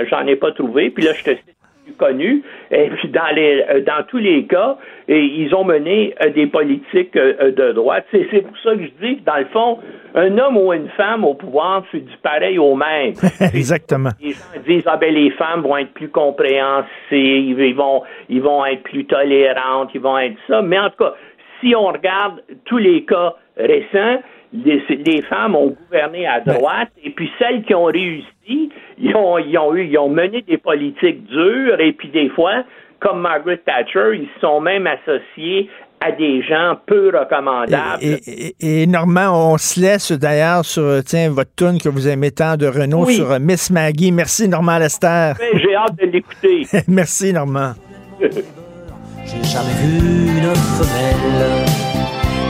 [0.10, 2.42] j'en, ai pas trouvé, puis là je te cite connues.
[2.72, 7.14] Et puis dans les euh, dans tous les cas, et ils ont mené des politiques
[7.16, 8.06] de droite.
[8.10, 9.80] C'est, c'est pour ça que je dis que dans le fond,
[10.16, 13.14] un homme ou une femme au pouvoir, c'est du pareil au même.
[13.54, 14.10] Exactement.
[14.20, 18.66] Les gens disent ah ben les femmes vont être plus compréhensives, ils vont ils vont
[18.66, 20.62] être plus tolérantes, ils vont être ça.
[20.64, 21.14] Mais en tout cas,
[21.62, 24.22] si on regarde tous les cas récents,
[24.54, 29.38] les, les femmes ont gouverné à droite et puis celles qui ont réussi, ils ont
[29.38, 32.64] ils ont eu ils ont mené des politiques dures et puis des fois
[33.00, 35.70] comme Margaret Thatcher, ils se sont même associés
[36.02, 38.02] à des gens peu recommandables.
[38.02, 42.32] Et, et- et Normand, on se laisse d'ailleurs sur tiens, votre tune que vous aimez
[42.32, 43.16] tant de Renault Oui.
[43.16, 44.12] sur euh, Miss Maggie.
[44.12, 45.34] Merci, Normand Lester.
[45.40, 46.66] Mais J'ai hâte de l'écouter.
[46.88, 47.74] Merci, Normand.
[49.26, 51.66] J'ai jamais vu une femelle.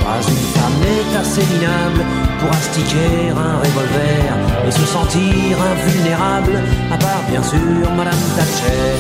[0.04, 2.02] Pas une femme n'est assez minable
[2.40, 6.62] pour astiquer un revolver et se sentir invulnérable,
[6.92, 8.96] à part bien sûr Madame Thatcher.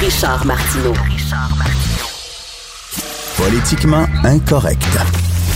[0.00, 0.94] Richard Martineau.
[3.36, 4.98] Politiquement incorrect.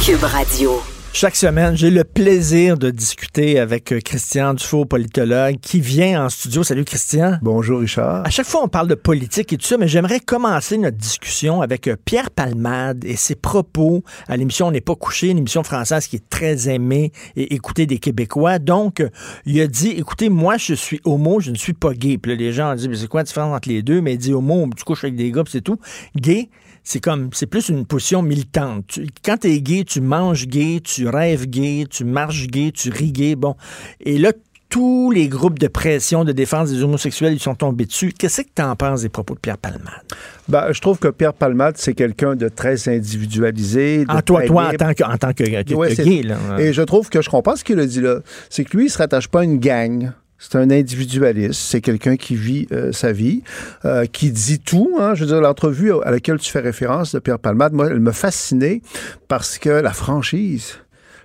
[0.05, 0.89] Cube Radio.
[1.12, 6.29] Chaque semaine, j'ai le plaisir de discuter avec euh, Christian Dufault, politologue, qui vient en
[6.29, 6.62] studio.
[6.62, 7.37] Salut, Christian.
[7.42, 8.25] Bonjour Richard.
[8.25, 11.62] À chaque fois, on parle de politique et tout ça, mais j'aimerais commencer notre discussion
[11.62, 15.64] avec euh, Pierre Palmade et ses propos à l'émission On n'est pas couché, une émission
[15.64, 18.61] française qui est très aimée et écoutée des Québécois.
[18.61, 19.03] Donc,
[19.44, 22.18] il a dit, écoutez, moi, je suis homo, je ne suis pas gay.
[22.18, 24.01] Puis là, les gens ont dit, mais c'est quoi la différence entre les deux?
[24.01, 25.79] Mais il dit homo, tu couches avec des gars, c'est tout.
[26.16, 26.49] Gay,
[26.85, 28.85] c'est comme, c'est plus une position militante.
[28.88, 33.12] Tu- quand t'es gay, tu manges gay, tu rêves gay, tu marches gay, tu ris
[33.12, 33.55] gay, bon.
[34.01, 34.33] Et là,
[34.69, 38.12] tous les groupes de pression de défense des homosexuels, ils sont tombés dessus.
[38.16, 40.05] Qu'est-ce que tu en penses des propos de Pierre Palmade?
[40.49, 44.05] Ben, je trouve que Pierre Palmade, c'est quelqu'un de très individualisé.
[44.05, 46.23] de En toi, toi, en tant que, en tant que, que- Ouais, que c'est- gay,
[46.23, 46.37] là.
[46.61, 48.21] Et je trouve que je comprends ce qu'il a dit là.
[48.49, 50.12] C'est que lui, il se rattache pas à une gang.
[50.40, 51.61] C'est un individualiste.
[51.61, 53.42] C'est quelqu'un qui vit euh, sa vie,
[53.85, 54.96] euh, qui dit tout.
[54.98, 55.14] Hein.
[55.14, 58.11] Je veux dire, l'entrevue à laquelle tu fais référence de Pierre Palmade, moi, elle me
[58.11, 58.81] fascinait
[59.29, 60.79] parce que la franchise.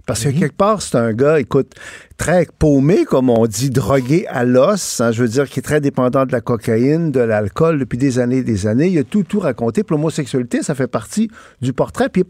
[0.06, 1.74] Parce que quelque part, c'est un gars, écoute,
[2.18, 5.02] très paumé, comme on dit, drogué à l'os.
[5.02, 8.20] hein, je veux dire, qui est très dépendant de la cocaïne, de l'alcool depuis des
[8.20, 8.88] années et des années.
[8.88, 9.84] Il a tout, tout raconté.
[9.84, 12.10] Puis l'homosexualité, ça fait partie du portrait.
[12.10, 12.24] Puis,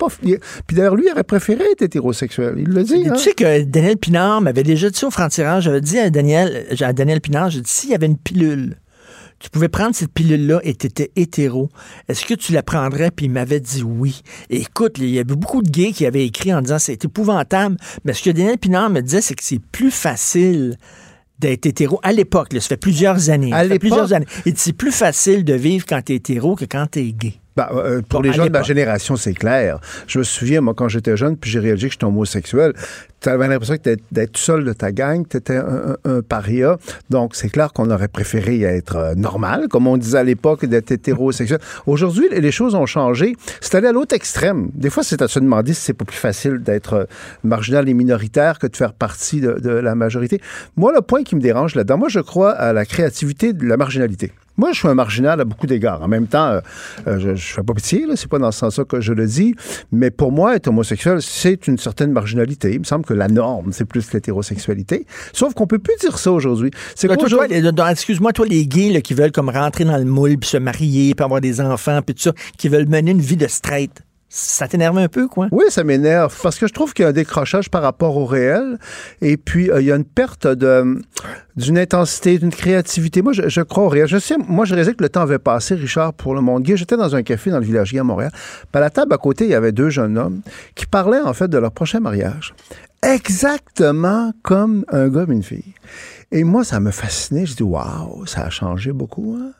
[0.71, 2.55] d'ailleurs, lui, il aurait préféré être hétérosexuel.
[2.57, 3.07] Il le dit.
[3.07, 3.13] Hein?
[3.13, 5.65] Tu sais que Daniel Pinard m'avait déjà dit ça au franc-tirage.
[5.65, 8.77] J'avais dit à Daniel, à Daniel Pinard, j'ai dit, s'il y avait une pilule,
[9.39, 11.69] tu pouvais prendre cette pilule-là et tu étais hétéro,
[12.07, 13.11] est-ce que tu la prendrais?
[13.11, 14.21] Puis il m'avait dit oui?
[14.49, 17.77] Et écoute, il y avait beaucoup de gays qui avaient écrit en disant c'est épouvantable.
[18.03, 20.77] Mais ce que Daniel Pinard me disait, c'est que c'est plus facile
[21.39, 22.49] d'être hétéro à l'époque.
[22.53, 23.51] Ça fait plusieurs années.
[23.53, 24.27] À Ça fait plusieurs années.
[24.45, 27.33] Et c'est plus facile de vivre quand tu es hétéro que quand tu es gay.
[27.55, 29.79] Ben, euh, pour Bon, les gens de ma génération, c'est clair.
[30.07, 32.73] Je me souviens, moi, quand j'étais jeune, puis j'ai réalisé que j'étais homosexuel,
[33.21, 36.77] tu avais l'impression que d'être- seul de ta gang, tu étais un, un- un paria.
[37.09, 40.91] Donc, c'est clair qu'on aurait préféré être euh, normal, comme on disait à l'époque, d'être
[40.91, 41.59] hétérosexuel.
[41.87, 43.37] Aujourd'hui, les choses ont changé.
[43.61, 44.69] C'est allé à l'autre extrême.
[44.73, 47.05] Des fois, c'est à se demander si c'est pas plus facile d'être euh,
[47.45, 50.41] marginal et minoritaire que de faire partie de, de la majorité.
[50.75, 53.77] Moi, le point qui me dérange là-dedans, moi, je crois à la créativité de la
[53.77, 54.33] marginalité.
[54.57, 56.01] Moi, je suis un marginal à beaucoup d'égards.
[56.01, 56.61] En même temps, euh,
[57.07, 59.55] euh, je, je fais pas pitié, c'est pas dans ce sens-là que je le dis,
[59.91, 62.73] mais pour moi, être homosexuel, c'est une certaine marginalité.
[62.73, 65.05] Il me semble que la norme, c'est plus l'hétérosexualité.
[65.33, 66.71] Sauf qu'on peut plus dire ça aujourd'hui.
[66.95, 67.07] C'est
[67.89, 71.15] excuse-moi, toi, les gays là, qui veulent comme rentrer dans le moule, puis se marier,
[71.15, 74.04] puis avoir des enfants, puis tout ça, qui veulent mener une vie de straight,
[74.37, 75.47] ça t'énerve un peu, quoi?
[75.51, 78.25] Oui, ça m'énerve parce que je trouve qu'il y a un décrochage par rapport au
[78.25, 78.77] réel
[79.21, 81.01] et puis euh, il y a une perte de
[81.55, 83.21] d'une intensité, d'une créativité.
[83.21, 84.07] Moi, je, je crois au réel.
[84.07, 86.75] Je sais, moi, je réalisais que le temps avait passé, Richard, pour le monde gay.
[86.75, 88.31] J'étais dans un café dans le village gay à Montréal.
[88.33, 90.41] Puis à la table à côté, il y avait deux jeunes hommes
[90.75, 92.53] qui parlaient en fait de leur prochain mariage.
[93.01, 95.73] Exactement comme un gars et une fille.
[96.31, 97.45] Et moi, ça me fascinait.
[97.45, 99.37] Je dis, waouh, ça a changé beaucoup.
[99.39, 99.51] hein?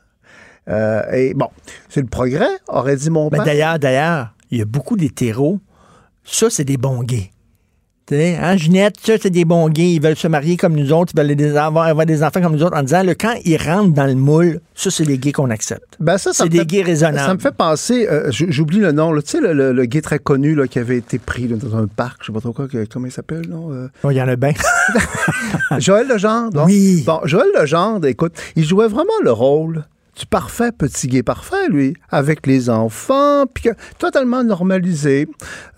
[0.68, 1.48] Euh, et bon,
[1.90, 3.46] c'est le progrès, aurait dit mon Mais père.
[3.46, 5.60] d'ailleurs, d'ailleurs, il y a beaucoup d'hétéros.
[6.24, 7.32] Ça, c'est des bons gays.
[8.08, 9.94] Tu sais, hein, Ginette, ça, c'est des bons gays.
[9.96, 11.12] Ils veulent se marier comme nous autres.
[11.18, 13.94] Ils veulent avoir, avoir des enfants comme nous autres en disant, là, quand ils rentrent
[13.96, 15.96] dans le moule, ça, c'est les gays qu'on accepte.
[16.00, 17.18] Ben ça, ça C'est des fait- gays raisonnables.
[17.28, 20.20] Ça me fait penser, euh, j'oublie le nom, tu sais, le, le- le gay très
[20.20, 22.68] connu là, qui avait été pris là, dans un parc, je sais pas trop quoi,
[22.92, 23.72] comment il s'appelle, non?
[23.74, 24.54] euh, Oh, Il y en a bien.
[25.80, 26.56] Joël Legendre.
[26.58, 26.66] non?
[26.66, 27.04] Oui.
[27.06, 29.86] Bon, Joël Legendre, écoute, il jouait vraiment le rôle
[30.16, 35.28] du parfait petit gay parfait, lui, avec les enfants, puis que- totalement normalisé,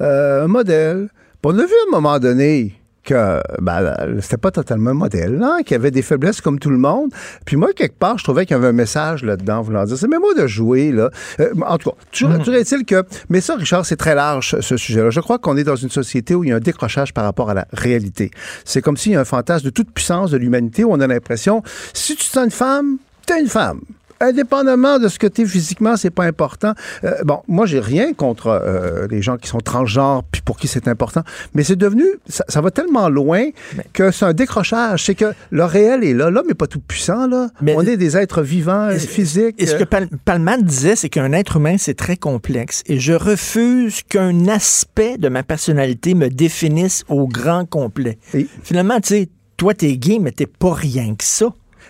[0.01, 1.09] euh, un modèle.
[1.41, 2.73] Puis on a vu à un moment donné
[3.03, 6.69] que ben, c'était pas totalement un modèle, hein, qu'il y avait des faiblesses comme tout
[6.69, 7.09] le monde.
[7.45, 10.09] Puis moi, quelque part, je trouvais qu'il y avait un message là-dedans, voulant dire, c'est
[10.09, 11.09] même moi de jouer, là.
[11.39, 13.03] Euh, en tout cas, toujours, toujours est-il que...
[13.29, 15.09] Mais ça, Richard, c'est très large, ce sujet-là.
[15.09, 17.49] Je crois qu'on est dans une société où il y a un décrochage par rapport
[17.49, 18.29] à la réalité.
[18.65, 21.07] C'est comme s'il y a un fantasme de toute puissance de l'humanité où on a
[21.07, 23.79] l'impression, si tu te sens une femme, t'es une femme.
[24.19, 26.73] Indépendamment de ce que tu es physiquement, c'est pas important.
[27.03, 30.67] Euh, bon, moi, j'ai rien contre euh, les gens qui sont transgenres puis pour qui
[30.67, 31.21] c'est important,
[31.53, 33.43] mais c'est devenu, ça, ça va tellement loin
[33.93, 35.03] que c'est un décrochage.
[35.05, 36.29] C'est que le réel est là.
[36.29, 37.49] L'homme n'est pas tout puissant, là.
[37.61, 39.55] Mais- On est des êtres vivants, Et- physiques.
[39.59, 42.81] Et ce que Pal- Palman disait, c'est qu'un être humain, c'est très complexe.
[42.87, 48.17] Et je refuse qu'un aspect de ma personnalité me définisse au grand complet.
[48.33, 51.47] Et- Finalement, tu sais, toi, t'es gay, mais t'es pas rien que ça.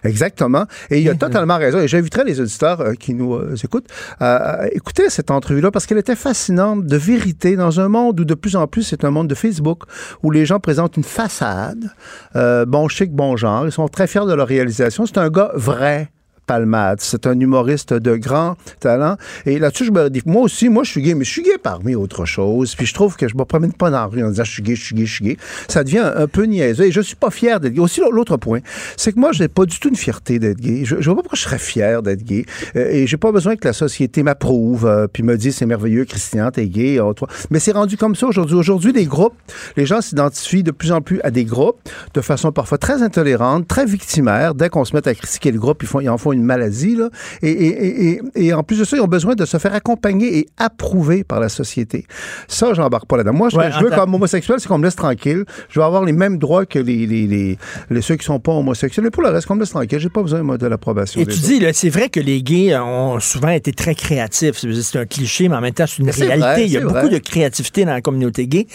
[0.07, 0.65] Exactement.
[0.89, 1.79] Et il a totalement raison.
[1.79, 3.87] Et j'inviterai les auditeurs euh, qui nous euh, écoutent
[4.19, 8.25] à à écouter cette entrevue-là parce qu'elle était fascinante de vérité dans un monde où
[8.25, 9.83] de plus en plus c'est un monde de Facebook
[10.23, 11.91] où les gens présentent une façade,
[12.35, 13.65] euh, bon chic, bon genre.
[13.65, 15.05] Ils sont très fiers de leur réalisation.
[15.05, 16.09] C'est un gars vrai.
[16.47, 16.99] Palmade.
[17.01, 19.17] C'est un humoriste de grand talent.
[19.45, 21.57] Et là-dessus, je me dis, moi aussi, moi, je suis gay, mais je suis gay
[21.61, 22.73] parmi autre chose.
[22.75, 24.63] Puis je trouve que je me promène pas dans la rue en disant, je suis
[24.63, 25.37] gay, je suis gay, je suis gay.
[25.67, 26.85] Ça devient un, peu niaiseux.
[26.85, 27.81] Et je suis pas fier d'être gay.
[27.81, 28.59] Aussi, l'autre point,
[28.95, 30.85] c'est que moi, j'ai pas du tout une fierté d'être gay.
[30.85, 32.45] Je, je vois pas pourquoi je serais fier d'être gay.
[32.75, 36.05] Euh, et j'ai pas besoin que la société m'approuve, euh, puis me dise, c'est merveilleux,
[36.05, 36.99] Christian, t'es gay.
[36.99, 37.27] oh, toi.
[37.49, 38.55] Mais c'est rendu comme ça aujourd'hui.
[38.55, 39.35] Aujourd'hui, les groupes,
[39.75, 41.79] les gens s'identifient de plus en plus à des groupes
[42.13, 44.55] de façon parfois très intolérante, très victimaire.
[44.55, 46.95] Dès qu'on se met à critiquer le groupe, ils, font, ils en font une maladie.
[46.95, 47.09] Là.
[47.41, 49.73] Et, et- et- et- et en plus de ça, ils ont besoin de se faire
[49.73, 52.05] accompagner et approuver par la société.
[52.47, 53.33] Ça, j'embarque pas là-dedans.
[53.33, 55.45] Moi, Ouais, je veux comme homosexuel, c'est qu'on me laisse tranquille.
[55.69, 57.57] Je veux avoir les mêmes droits que les, les, les,
[57.89, 59.03] les- ceux qui sont pas homosexuels.
[59.03, 59.99] Mais pour le reste, qu'on me laisse tranquille.
[59.99, 61.19] J'ai pas besoin, moi, de l'approbation.
[61.21, 61.41] Et tu autres.
[61.41, 64.63] dis, c'est vrai que les gays ont souvent été très créatifs.
[64.81, 66.37] C'est un cliché, mais en même temps, c'est une réalité.
[66.39, 67.09] vrai, Il y a beaucoup vrai.
[67.09, 68.67] de créativité dans la communauté gay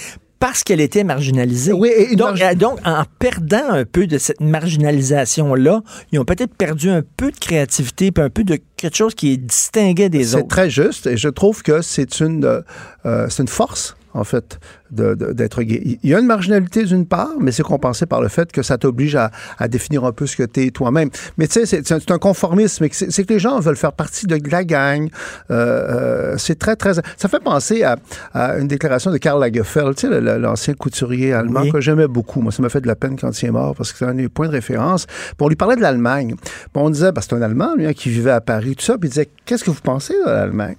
[0.42, 1.72] parce qu'elle était marginalisée.
[1.72, 6.56] Oui, et donc, euh, donc, en perdant un peu de cette marginalisation-là, ils ont peut-être
[6.56, 10.24] perdu un peu de créativité puis un peu de quelque chose qui est distinguait des
[10.24, 10.48] C'est autres.
[10.48, 12.60] très juste et je trouve que c'est une, euh,
[13.06, 14.58] euh, c'est une force, en fait,
[14.92, 15.98] d'être gay.
[16.02, 18.78] Il y a une marginalité d'une part, mais c'est compensé par le fait que ça
[18.78, 21.08] t'oblige à, à définir un peu ce que tu es toi-même.
[21.38, 22.86] Mais tu sais, c'est- c'est un- conformisme.
[22.92, 25.08] C'est que les gens veulent faire partie de la gang.
[25.50, 26.92] Euh, euh, c'est très, très...
[27.16, 27.96] Ça fait penser à,
[28.34, 31.70] à une déclaration de Karl Lagerfeld, tu sais, l'ancien couturier allemand Oui.
[31.72, 32.40] que j'aimais beaucoup.
[32.42, 34.14] Moi, ça m'a fait de la peine quand il est mort parce que c'est un
[34.14, 35.06] des points de référence.
[35.06, 36.34] Puis on lui parlait de l'Allemagne.
[36.74, 38.98] On disait, ben, c'est un Allemand, lui, hein, qui vivait à Paris, tout ça.
[38.98, 40.76] Puis il disait, qu'est-ce que vous pensez de l'Allemagne?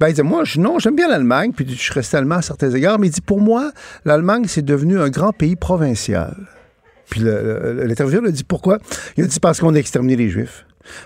[0.00, 1.52] Ben, il disait, moi, je, non, j'aime bien l'Allemagne.
[1.54, 2.98] Puis je suis resté allemand à certains égards.
[2.98, 3.55] Mais il dit, pour moi,
[4.04, 6.36] l'Allemagne, c'est devenu un grand pays provincial.
[7.10, 8.78] Puis le- le- l'intervieweur a dit, pourquoi?
[9.16, 10.64] Il a dit, parce qu'on a exterminé les Juifs.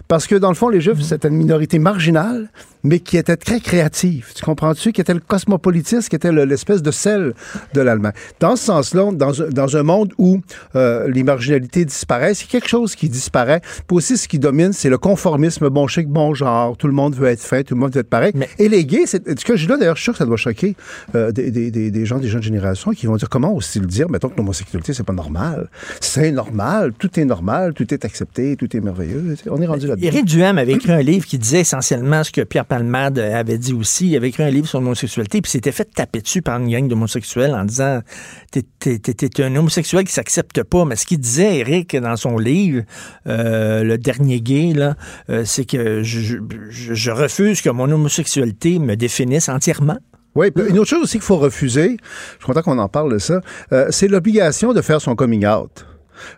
[0.08, 2.50] Parce que, dans le fond, les Juifs, c'était une minorité marginale,
[2.82, 4.28] mais qui était très créative.
[4.34, 4.92] Tu comprends-tu?
[4.92, 7.34] Qui était le cosmopolitisme, qui était le- l'espèce de sel
[7.74, 8.12] de l'Allemagne.
[8.40, 10.40] Dans ce sens-là, dans, un- dans un monde où
[10.76, 13.60] euh, les marginalités disparaissent, il y a quelque chose qui disparaît.
[13.86, 16.76] Puis aussi, ce qui domine, c'est le conformisme bon chic, bon genre.
[16.76, 18.32] Tout le monde veut être fait, tout le monde veut être pareil.
[18.34, 20.18] Mais- Et les gays, c'est ce que je dis là, d'ailleurs, je suis sûr que
[20.18, 20.76] ça doit choquer
[21.14, 23.86] euh, des, des- des- des gens des jeunes générations qui vont dire comment aussi le
[23.86, 25.68] dire, mettons que l'homosexualité, c'est pas normal?
[26.00, 29.36] C'est normal, tout est normal, tout est accepté, tout est merveilleux.
[29.50, 30.06] On est rendu là-dedans.
[30.06, 33.74] Éric Duhem avait écrit un livre qui disait essentiellement ce que Pierre Palmade avait dit
[33.74, 36.70] aussi, il avait écrit un livre sur l'homosexualité, puis s'était fait taper dessus par une
[36.70, 38.00] gang d'homosexuels en disant
[38.52, 40.84] T'es un homosexuel qui s'accepte pas.
[40.84, 42.84] Mais ce qu'il disait, Eric, dans son livre,
[43.26, 44.94] euh, Le dernier gay, là,
[45.28, 46.38] euh, c'est que je, je-
[46.94, 49.98] je refuse que mon homosexualité me définisse entièrement.
[50.36, 53.18] Oui, une autre chose aussi qu'il faut refuser, je suis content qu'on en parle de
[53.18, 53.40] ça,
[53.72, 55.84] euh, c'est l'obligation de faire son coming out.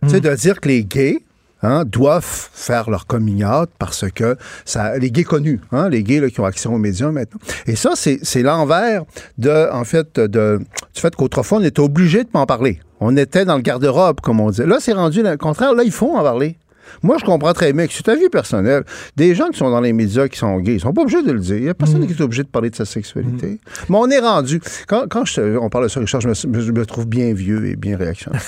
[0.03, 1.19] Tu sais, de dire que les gays,
[1.63, 6.21] hein, doivent faire leur coming out parce que ça, les gays connus, hein, les gays
[6.21, 7.41] là, qui ont accès aux médias maintenant.
[7.67, 9.05] Et ça, c'est l'envers
[9.39, 10.59] de, en fait, de,
[10.95, 12.81] du fait qu'autrefois, on était obligé de m'en parler.
[13.01, 14.63] On était dans le garde-robe, comme on dit.
[14.65, 15.75] Là, c'est rendu le contraire.
[15.75, 16.57] Là, il faut en parler.
[17.03, 18.85] Moi, je comprends très bien que c'est ta vie personnelle.
[19.17, 21.33] Des gens qui sont dans les médias qui sont gays, ils sont pas obligés de
[21.33, 21.57] le dire.
[21.57, 23.59] Il n'y a personne qui est obligé de parler de sa sexualité.
[23.89, 24.61] Mais on est rendu.
[24.87, 27.67] Quand, quand je on parle de ça, Richard, je me, je me trouve bien vieux
[27.67, 28.43] et bien réactionnaire.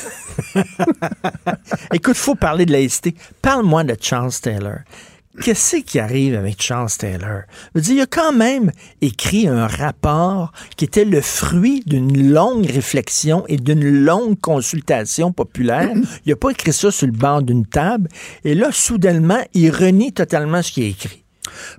[1.93, 3.15] Écoute, faut parler de laïcité.
[3.43, 4.79] Parle-moi de Charles Taylor.
[5.43, 7.43] Qu'est-ce qui arrive avec Charles Taylor?
[7.75, 8.71] Je veux dire, il a quand même
[9.01, 15.91] écrit un rapport qui était le fruit d'une longue réflexion et d'une longue consultation populaire.
[16.25, 18.09] Il n'a pas écrit ça sur le bord d'une table.
[18.45, 21.24] Et là, soudainement, il renie totalement ce qu'il a écrit.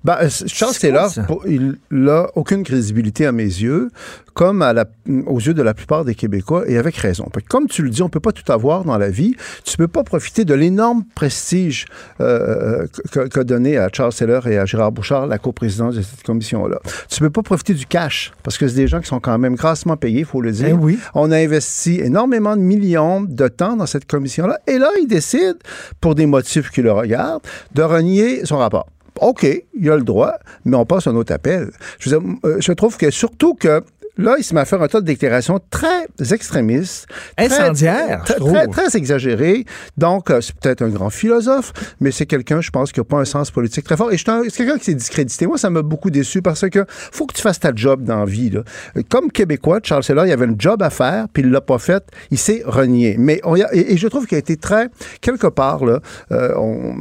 [0.04, 1.10] Ben, euh, Charles Taylor,
[1.48, 3.90] il n'a aucune crédibilité à mes yeux,
[4.34, 4.86] comme à la-
[5.26, 7.26] aux yeux de la plupart des Québécois, et avec raison.
[7.50, 9.36] Comme tu le dis, on peut pas tout avoir dans la vie.
[9.64, 11.86] Tu peux pas profiter de l'énorme prestige
[12.22, 16.24] euh, que- qu'a donné à Charles Taylor et à Gérard Bouchard la coprésidence de cette
[16.24, 16.80] commission-là.
[17.10, 19.56] Tu peux pas profiter du cash, parce que c'est des gens qui sont quand même
[19.56, 20.68] grassement payés, il faut le dire.
[20.70, 21.00] Eh oui.
[21.14, 25.56] On a investi énormément de millions de temps dans cette commission-là, et là, il décide,
[26.02, 27.42] pour des motifs qui le regardent,
[27.74, 28.88] de renier son rapport.
[29.22, 30.34] OK, il a le droit,
[30.66, 31.72] mais on passe un autre appel.
[32.00, 33.84] Je, euh, je trouve que surtout que
[34.18, 37.08] là, il se met à faire un tas de déclarations très extrémistes.
[37.38, 39.66] Incendiaires, Très, très, très exagérées.
[39.98, 43.18] Donc, euh, c'est peut-être un grand philosophe, mais c'est quelqu'un, je pense, qui n'a pas
[43.18, 44.12] un sens politique très fort.
[44.12, 45.48] Et c'est quelqu'un qui s'est discrédité.
[45.48, 48.26] Moi, ça m'a beaucoup déçu parce que faut que tu fasses ta job dans la
[48.26, 48.50] vie.
[48.50, 48.62] là.
[49.10, 52.04] Comme Québécois, Charles Taylor, il avait un job à faire, puis il l'a pas fait.
[52.32, 53.16] Il s'est renié.
[53.18, 54.90] Mais on a- et, et je trouve qu'il a été très,
[55.22, 56.00] quelque part, là,
[56.32, 56.54] euh,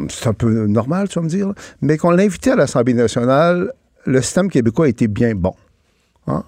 [0.09, 3.73] c'est un peu normal, tu vas me dire, là, mais qu'on l'invitait à l'Assemblée nationale,
[4.07, 5.55] le système québécois était bien bon.
[6.27, 6.43] Hein?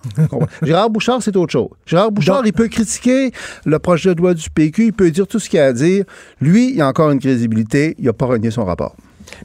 [0.63, 1.69] Gérard Bouchard, c'est autre chose.
[1.85, 3.31] Gérard Bouchard, Donc- il peut critiquer
[3.65, 6.05] le projet de loi du PQ, il peut dire tout ce qu'il a à dire.
[6.41, 8.97] Lui, il a encore une crédibilité, il n'a pas renié son rapport.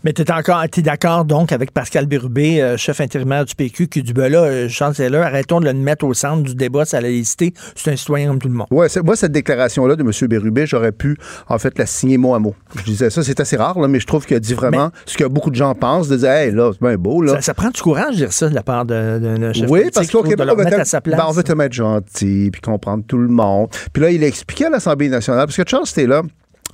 [0.03, 4.03] Mais tu es encore d'accord donc avec Pascal Bérubé, euh, chef intérimaire du PQ, qui
[4.03, 6.97] dit ben là, euh, Charles Taylor, arrêtons de le mettre au centre du débat sur
[6.97, 7.53] la laïcité.
[7.75, 8.67] C'est un citoyen comme tout le monde.
[8.71, 10.11] Ouais, moi, cette déclaration-là de M.
[10.27, 11.17] Bérubé, j'aurais pu,
[11.47, 12.55] en fait, la signer mot à mot.
[12.77, 15.17] Je disais ça, c'est assez rare, là, mais je trouve qu'il a dit vraiment ce
[15.17, 17.33] que beaucoup de gens pensent, de dire, hey, là, c'est bien beau, là.
[17.35, 19.89] Ça, ça prend du courage de dire ça de la part de- d'un chef Oui,
[19.93, 21.17] parce qu'au Québec, on veut, à sa place.
[21.19, 23.67] ben, on veut te mettre gentil, puis comprendre tout le monde.
[23.93, 26.23] Puis là, il a expliqué à l'Assemblée nationale, parce que Charles Taylor,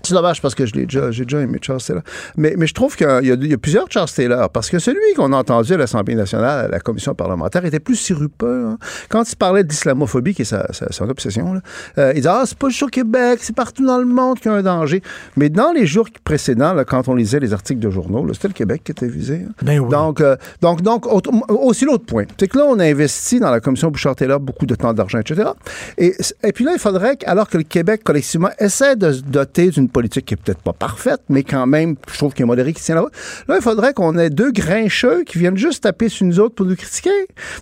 [0.07, 2.01] c'est dommage parce que je l'ai déjà, j'ai déjà aimé Charles Taylor.
[2.37, 4.79] Mais, mais je trouve qu'il y a, il y a plusieurs Charles Taylor, parce que
[4.79, 8.65] celui qu'on a entendu à l'Assemblée nationale, à la commission parlementaire, était plus sirupeux.
[8.67, 8.77] hein.
[9.09, 11.61] Quand il parlait de l'islamophobie, qui est sa, sa- son obsession, là,
[11.97, 14.51] euh, il disait Ah, c'est pas juste au Québec, c'est partout dans le monde qu'il
[14.51, 15.01] y a un danger.
[15.35, 18.53] Mais dans les jours précédents, là, quand on lisait les articles de journaux, c'était le
[18.53, 19.41] Québec qui était visé.
[19.47, 19.51] hein.
[19.61, 19.89] Ben oui.
[19.89, 23.51] Donc, euh, donc, donc autre- aussi l'autre point, c'est que là, on a investi dans
[23.51, 25.49] la commission Bouchard-Taylor beaucoup de temps, d'argent, etc.
[25.97, 29.21] Et, et puis là, il faudrait, que, alors que le Québec, collectivement, essaie de se
[29.21, 32.45] doter d'une politique qui est peut-être pas parfaite, mais quand même, je trouve qu'il est
[32.45, 33.13] modéré, qui tient la route,
[33.47, 36.65] là, il faudrait qu'on ait deux grincheux qui viennent juste taper sur nous autres pour
[36.65, 37.09] nous critiquer.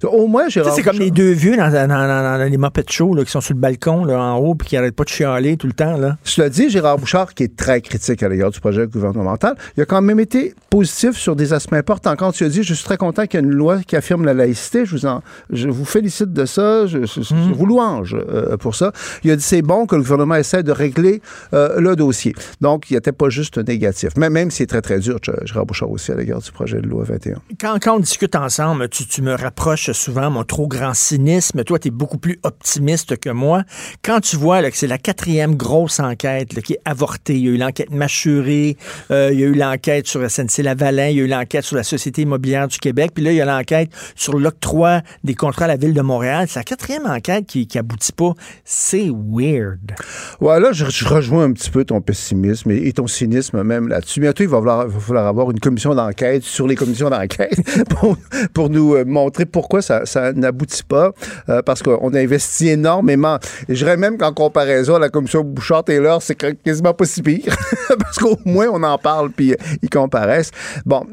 [0.03, 3.13] Au moins, Gérard c'est comme les deux vieux dans, dans- dans- dans les Muppet Show
[3.15, 5.55] là, qui sont sur le balcon là, en haut puis qui arrêtent pas de chialer
[5.57, 5.97] tout le temps.
[5.97, 6.17] Là.
[6.25, 9.81] Je le dis, Gérard Bouchard, qui est très critique à l'égard du projet gouvernemental, il
[9.83, 12.15] a quand même été positif sur des aspects importants.
[12.17, 14.25] Quand tu as dit, je suis très content qu'il y ait une loi qui affirme
[14.25, 15.21] la laïcité, je vous, en,
[15.51, 18.91] je vous félicite de ça, je, je- je vous louange euh, pour ça.
[19.23, 21.21] Il a dit, c'est bon que le gouvernement essaie de régler
[21.53, 22.24] euh, le dossier.
[22.61, 24.11] Donc, il n'était pas juste négatif.
[24.17, 26.87] Mais même si c'est très, très dur, Gérard Bouchard aussi à l'égard du projet de
[26.87, 27.41] loi 21.
[27.59, 31.63] Quand, quand on discute ensemble, tu, tu me rapproches souvent mon trop grand cynisme.
[31.63, 33.63] Toi, tu es beaucoup plus optimiste que moi.
[34.03, 37.45] Quand tu vois là, que c'est la quatrième grosse enquête là, qui est avortée, il
[37.45, 38.77] y a eu l'enquête mâchurée,
[39.11, 41.83] euh, il y a eu l'enquête sur SNC-Lavalin, il y a eu l'enquête sur la
[41.83, 45.69] Société immobilière du Québec, puis là, il y a l'enquête sur l'octroi des contrats à
[45.69, 46.47] la Ville de Montréal.
[46.49, 48.33] C'est la quatrième enquête qui, qui aboutit pas.
[48.63, 49.93] C'est weird.
[50.41, 52.14] Ouais, là, je, je rejoins un petit peu ton pessimisme
[52.69, 54.19] et, et ton cynisme même là-dessus.
[54.19, 57.59] Bientôt, il va falloir, va falloir avoir une commission d'enquête sur les commissions d'enquête
[57.89, 58.17] pour,
[58.53, 61.11] pour nous euh, montrer pourquoi ça, ça n'aboutit pas.
[61.49, 63.37] euh, parce qu'on a investi énormément.
[63.67, 67.55] Et je dirais même qu'en comparaison à la commission Bouchard-Taylor, c'est quasiment pas si pire.
[67.99, 70.51] parce qu'au moins, on en parle puis euh, ils comparaissent.
[70.85, 71.05] Bon,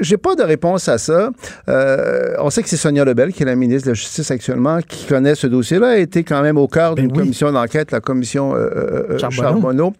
[0.00, 1.30] j'ai pas de réponse à ça.
[1.68, 4.80] Euh, on sait que c'est Sonia Lebel, qui est la ministre de la Justice actuellement,
[4.86, 7.18] qui connaît ce dossier-là, a été quand même au cœur Ben d'une oui.
[7.18, 9.42] commission d'enquête, la commission euh, Charbonneau.
[9.42, 9.92] Charbonneau.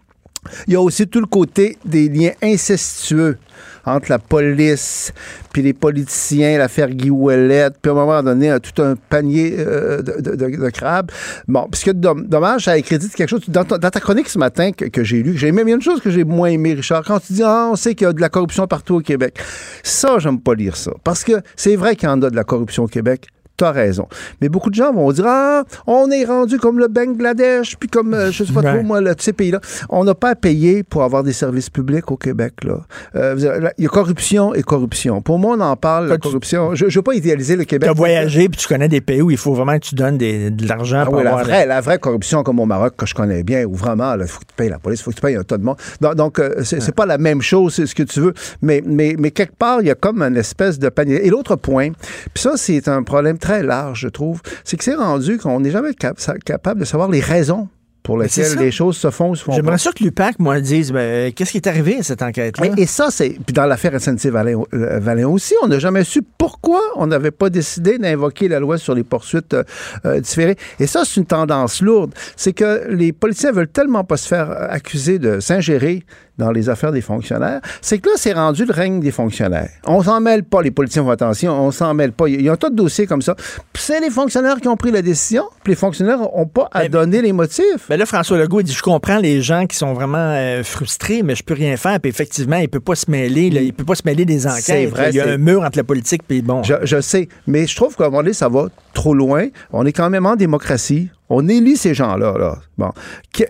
[0.67, 3.39] Il y a aussi tout le côté des liens incestueux
[3.85, 5.13] entre la police,
[5.53, 10.71] puis les politiciens, l'affaire Guy puis à un moment donné, tout un panier euh, de,
[10.71, 11.11] crabes.
[11.49, 13.43] Bon, parce que dom- dommage, ça crédite quelque chose.
[13.49, 16.25] Dans, ta chronique ce matin que, j'ai lu, j'ai aimé, il une chose que j'ai
[16.25, 18.67] moins aimé, Richard, quand tu dis, ah, on sait qu'il y a de la corruption
[18.67, 19.39] partout au Québec.
[19.83, 20.93] Ça, j'aime pas lire ça.
[21.05, 23.29] Parce que c'est vrai qu'il y en a de la corruption au Québec.
[23.63, 24.09] T'as raison.
[24.41, 28.13] Mais beaucoup de gens vont dire Ah, on est rendu comme le Bangladesh, puis comme,
[28.13, 28.75] euh, je sais pas Ouais.
[28.75, 29.61] trop, moi, là, tous ces pays-là.
[29.89, 32.81] On n'a pas à payer pour avoir des services publics au Québec, là.
[33.15, 33.37] Euh,
[33.79, 35.23] il y a corruption et corruption.
[35.23, 36.75] Pour moi, on en parle, la tu- corruption.
[36.75, 37.89] Je ne veux pas idéaliser le Tu Québec.
[37.89, 40.51] as voyagé, puis tu connais des pays où il faut vraiment que tu donnes des-
[40.51, 41.45] de l'argent Ah pour oui, la avoir...
[41.45, 44.41] vraie, la vraie corruption comme au Maroc que je connais bien, où vraiment, il faut
[44.41, 45.77] que tu payes la police, il faut que tu payes un tas de monde.
[46.17, 48.35] Donc, euh, c'est c'est pas la même chose, c'est ce que tu veux.
[48.61, 51.25] Mais, mais, mais quelque part, il y a comme une espèce de panier.
[51.25, 51.91] Et l'autre point,
[52.35, 55.71] puis ça, c'est un problème très large, je trouve, c'est que c'est rendu qu'on n'est
[55.71, 57.69] jamais cap- capable de savoir les raisons
[58.03, 59.53] pour lesquelles les choses se font ou se font.
[59.53, 62.67] J'aimerais ça que l'UPAC, moi, dise, ben, qu'est-ce qui est arrivé à cette enquête-là?
[62.77, 63.37] Et, et ça, c'est.
[63.47, 67.49] Puis dans l'affaire SNC-Valin euh, Valin aussi, on n'a jamais su pourquoi on n'avait pas
[67.49, 69.63] décidé d'invoquer la loi sur les poursuites euh,
[70.05, 70.57] euh, différées.
[70.81, 72.13] Et ça, c'est une tendance lourde.
[72.35, 76.03] C'est que les politiciens veulent tellement pas se faire euh, accuser de s'ingérer
[76.39, 79.69] dans les affaires des fonctionnaires, c'est que là, c'est rendu le règne des fonctionnaires.
[79.87, 82.29] On s'en mêle pas, les politiciens font attention, on s'en mêle pas.
[82.29, 83.35] Il y a un tas de dossiers comme ça.
[83.73, 86.81] Puis c'est les fonctionnaires qui ont pris la décision, puis les fonctionnaires n'ont pas à
[86.83, 87.87] Mais- donner les motifs.
[87.89, 91.23] Ben là, François Legault, il dit, je comprends les gens qui sont vraiment euh, frustrés,
[91.23, 92.01] mais je peux rien faire.
[92.01, 94.63] Puis effectivement, il peut pas se mêler, là, il peut pas se mêler des enquêtes.
[94.63, 96.63] C'est vrai, il y a un mur entre la politique puis bon.
[96.63, 99.47] Je, je sais, mais je trouve qu'à un moment donné, ça va trop loin.
[99.73, 101.09] On est quand même en démocratie.
[101.35, 102.35] On élit ces gens-là.
[102.39, 102.59] Là.
[102.77, 102.91] Bon.
[103.39, 103.47] Là,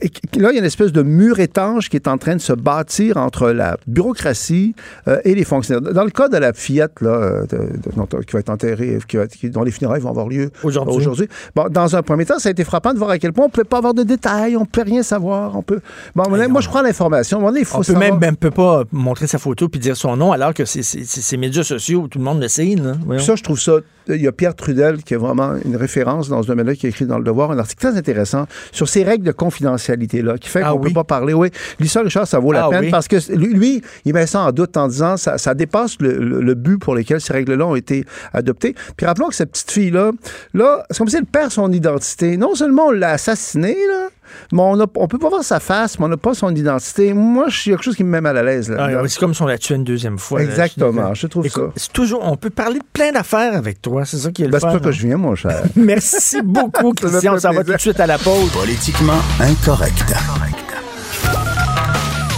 [0.51, 3.17] il y a une espèce de mur étanche qui est en train de se bâtir
[3.17, 4.75] entre la bureaucratie
[5.09, 5.93] euh, et les fonctionnaires.
[5.93, 8.99] Dans le cas de la fillette là, euh, de- de- dont- qui va être enterrée,
[9.09, 10.51] qui va qui- dont les funérailles vont avoir lieu
[10.99, 11.29] Aujourd'hui.
[11.57, 13.49] Bon, dans un premier temps, ça a été frappant de voir à quel point on
[13.49, 15.57] ne peut pas avoir de détails, on ne peut rien savoir.
[15.57, 15.81] On peut...
[16.15, 17.41] Bon, moi, je prends l'information.
[17.63, 20.55] On peut savoir- même, même peut pas montrer sa photo puis dire son nom alors
[20.55, 22.75] que c'est c'est- c'est ces médias sociaux où tout le monde le sait.
[22.77, 22.93] Là.
[23.19, 23.73] Ça, je trouve ça.
[24.09, 26.89] Il y a Pierre Trudel qui est vraiment une référence dans ce domaine-là, qui a
[26.89, 30.63] écrit dans Le Devoir un article très intéressant sur ces règles de confidentialité-là, qui fait
[30.65, 30.89] Ah qu'on ne oui?
[30.91, 31.35] peut pas parler.
[31.35, 32.91] Oui, l'histoire, Richard, ça vaut la Ah peine oui?
[32.91, 36.19] parce que lui, lui, il met ça en doute en disant ça, ça dépasse le,
[36.19, 38.75] le- le but pour lequel ces règles-là ont été adoptées.
[38.97, 40.11] Puis rappelons que cette petite fille-là,
[40.55, 42.37] là, c'est comme si elle perd son identité.
[42.37, 44.09] Non seulement on l'a assassinée, là,
[44.53, 47.13] mais on, a- on peut pas voir sa face, mais on n'a pas son identité.
[47.15, 48.73] Moi, je- il y a quelque chose qui me met mal à l'aise.
[48.79, 50.41] Ah, Là, c'est comme si on la tuait une deuxième fois.
[50.41, 50.45] là.
[50.47, 51.73] Exactement, je trouve Écoute, ça.
[51.77, 54.51] C'est toujours, on peut parler de plein d'affaires avec toi, c'est ça qui est le
[54.53, 54.93] Ben, c'est pour ça que hein.
[54.93, 55.63] je viens, mon cher.
[55.77, 57.33] Merci beaucoup, Ça Christian.
[57.33, 58.51] On fait s'en va tout de suite à la pause.
[58.53, 60.15] Politiquement incorrect.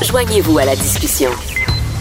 [0.02, 1.30] Joignez-vous à la discussion.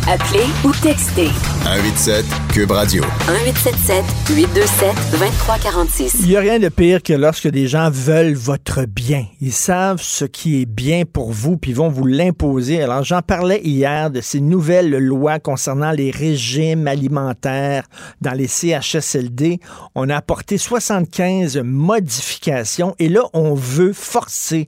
[0.06, 1.30] Appelez ou textez
[1.64, 3.04] 187 Cube Radio.
[3.26, 4.04] 1877
[4.36, 6.16] 827 2346.
[6.20, 9.26] Il n'y a rien de pire que lorsque des gens veulent votre bien.
[9.39, 12.82] Ils savent ce qui est bien pour vous, puis ils vont vous l'imposer.
[12.82, 17.86] Alors, j'en parlais hier de ces nouvelles lois concernant les régimes alimentaires
[18.20, 19.62] dans les CHSLD.
[19.95, 24.68] On a apporté 75 modifications et là, on veut forcer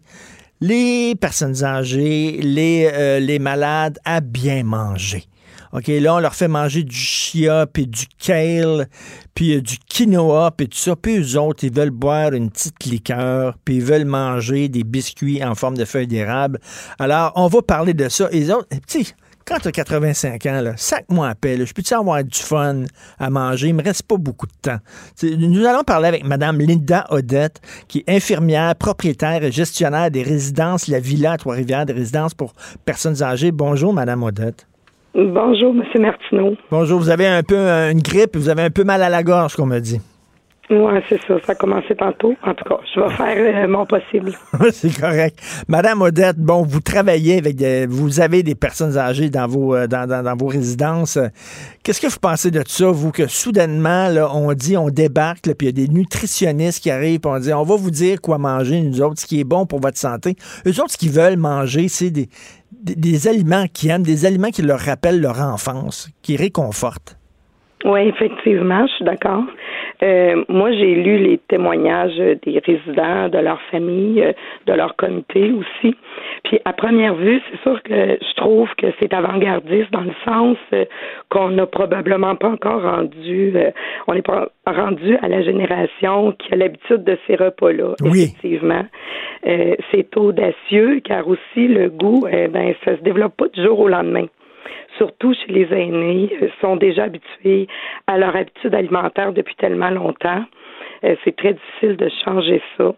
[0.61, 5.25] les personnes âgées, les, euh, les malades à bien manger.
[5.73, 8.87] OK, là, on leur fait manger du chia, puis du kale,
[9.33, 10.95] puis euh, du quinoa, puis tout ça.
[10.95, 15.43] Puis eux autres, ils veulent boire une petite liqueur, puis ils veulent manger des biscuits
[15.43, 16.59] en forme de feuilles d'érable.
[16.97, 18.29] Alors, on va parler de ça.
[18.31, 19.03] Et les autres, tu
[19.47, 21.57] quand tu as 85 ans, sac-moi à paix.
[21.63, 22.83] Je peux-tu avoir du fun
[23.19, 23.67] à manger?
[23.67, 24.77] Il me reste pas beaucoup de temps.
[25.23, 30.87] Nous allons parler avec Mme Linda Odette, qui est infirmière, propriétaire et gestionnaire des résidences
[30.87, 32.53] La Villa à Trois-Rivières, des résidences pour
[32.85, 33.51] personnes âgées.
[33.51, 34.67] Bonjour, Mme Odette.
[35.13, 36.01] Bonjour, M.
[36.01, 36.57] Martineau.
[36.71, 39.23] Bonjour, vous avez un peu euh, une grippe, vous avez un peu mal à la
[39.23, 40.01] gorge, qu'on me dit.
[40.67, 41.35] Oui, c'est ça.
[41.45, 42.33] Ça a commencé tantôt.
[42.43, 44.31] En tout cas, je vais faire euh, mon possible.
[44.71, 45.37] c'est correct.
[45.67, 49.85] Madame Odette, bon, vous travaillez avec des, vous avez des personnes âgées dans vos, euh,
[49.85, 51.19] dans, dans- dans vos résidences.
[51.83, 55.53] Qu'est-ce que vous pensez de ça, vous, que soudainement, là, on dit, on débarque, là,
[55.53, 58.19] puis il y a des nutritionnistes qui arrivent, puis on dit, on va vous dire
[58.19, 60.35] quoi manger, nous autres, ce qui est bon pour votre santé.
[60.65, 62.27] Eux autres, ce qu'ils veulent manger, c'est des,
[62.71, 67.19] des, des aliments qu'ils aiment, des aliments qui leur rappellent leur enfance, qui réconfortent.
[67.83, 69.43] Oui, effectivement, je suis d'accord.
[70.03, 74.33] Euh, moi, j'ai lu les témoignages des résidents, de leur famille, euh,
[74.67, 75.95] de leur comité aussi.
[76.43, 80.57] Puis, à première vue, c'est sûr que je trouve que c'est avant-gardiste dans le sens
[80.73, 80.85] euh,
[81.29, 83.53] qu'on n'a probablement pas encore rendu,
[84.07, 87.93] on n'est pas rendu à la génération qui a l'habitude de ces repas-là.
[88.01, 88.23] Oui.
[88.23, 88.85] Effectivement,
[89.47, 93.79] Euh, c'est audacieux car aussi le goût, eh ben, ça se développe pas du jour
[93.79, 94.25] au lendemain
[94.97, 97.67] surtout chez les aînés, euh, sont déjà habitués
[98.07, 100.43] à leur habitude alimentaire depuis tellement longtemps.
[101.03, 102.93] Euh, c'est très difficile de changer ça.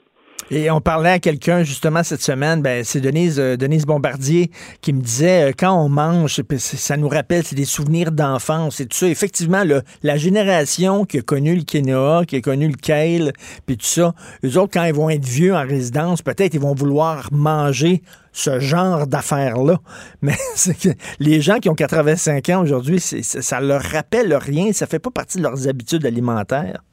[0.49, 4.93] Et on parlait à quelqu'un justement cette semaine, ben, c'est Denise, euh, Denise Bombardier qui
[4.93, 8.97] me disait euh, quand on mange, ça nous rappelle, c'est des souvenirs d'enfance et tout
[8.97, 9.09] ça.
[9.09, 9.63] Effectivement,
[10.03, 13.33] la génération qui a connu le quinoa, qui a connu le kale,
[13.65, 16.75] puis tout ça, eux autres, quand ils vont être vieux en résidence, peut-être ils vont
[16.75, 19.79] vouloir manger ce genre d'affaires-là.
[20.21, 20.89] Mais que
[21.19, 25.39] les gens qui ont 85 ans aujourd'hui, ça leur rappelle rien, ça fait pas partie
[25.39, 26.83] de leurs habitudes alimentaires.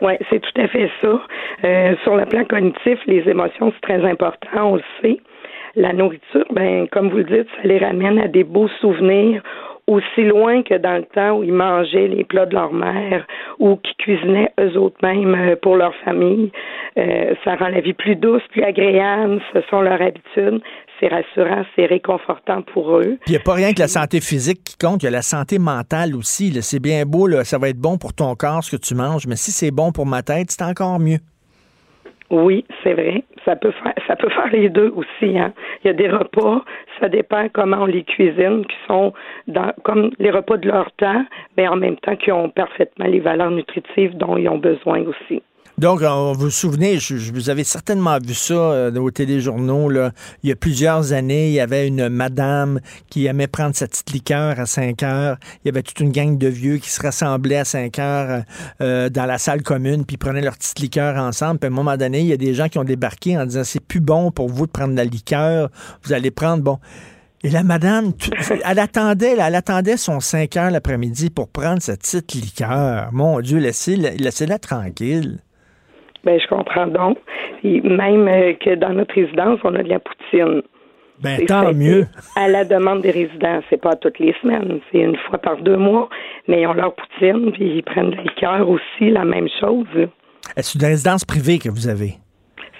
[0.00, 1.20] Oui, c'est tout à fait ça.
[1.64, 5.18] Euh, sur le plan cognitif, les émotions, c'est très important, on le sait.
[5.74, 9.42] La nourriture, ben, comme vous le dites, ça les ramène à des beaux souvenirs
[9.86, 13.26] aussi loin que dans le temps où ils mangeaient les plats de leur mère
[13.58, 16.52] ou qui cuisinaient eux autres mêmes euh, pour leur famille.
[16.98, 20.62] Euh, ça rend la vie plus douce, plus agréable, ce sont leurs habitudes.
[21.02, 23.18] C'est rassurant, c'est réconfortant pour eux.
[23.22, 25.10] Puis il n'y a pas rien que la santé physique qui compte, il y a
[25.10, 26.52] la santé mentale aussi.
[26.62, 29.26] C'est bien beau, là, ça va être bon pour ton corps ce que tu manges,
[29.26, 31.18] mais si c'est bon pour ma tête, c'est encore mieux.
[32.30, 33.24] Oui, c'est vrai.
[33.44, 35.36] Ça peut faire ça peut faire les deux aussi.
[35.36, 35.52] Hein.
[35.82, 36.62] Il y a des repas,
[37.00, 39.12] ça dépend comment on les cuisine, qui sont
[39.48, 41.24] dans, comme les repas de leur temps,
[41.56, 45.42] mais en même temps qui ont parfaitement les valeurs nutritives dont ils ont besoin aussi.
[45.78, 49.90] Donc, vous vous souvenez, je, vous avez certainement vu ça euh, aux téléjournaux.
[50.42, 54.12] Il y a plusieurs années, il y avait une madame qui aimait prendre sa petite
[54.12, 55.38] liqueur à 5 heures.
[55.64, 58.44] Il y avait toute une gang de vieux qui se rassemblaient à 5 heures
[58.82, 61.58] euh, dans la salle commune, puis prenaient leur petite liqueur ensemble.
[61.58, 63.64] Puis à un moment donné, il y a des gens qui ont débarqué en disant
[63.64, 65.70] c'est plus bon pour vous de prendre la liqueur.
[66.04, 66.78] Vous allez prendre, bon.
[67.44, 68.12] Et la madame,
[68.64, 73.08] elle attendait, elle attendait son 5 heures l'après-midi pour prendre sa petite liqueur.
[73.12, 75.40] Mon Dieu, laissez-la laissez tranquille.
[76.24, 77.18] Ben, je comprends donc.
[77.64, 80.62] même euh, que dans notre résidence, on a de la poutine.
[81.20, 82.06] Ben, tant mieux.
[82.36, 83.60] À la demande des résidents.
[83.70, 84.80] C'est pas toutes les semaines.
[84.90, 86.08] C'est une fois par deux mois.
[86.48, 89.86] Mais ils ont leur poutine, puis ils prennent de la liqueur aussi, la même chose.
[90.56, 92.14] Est-ce une résidence privée que vous avez?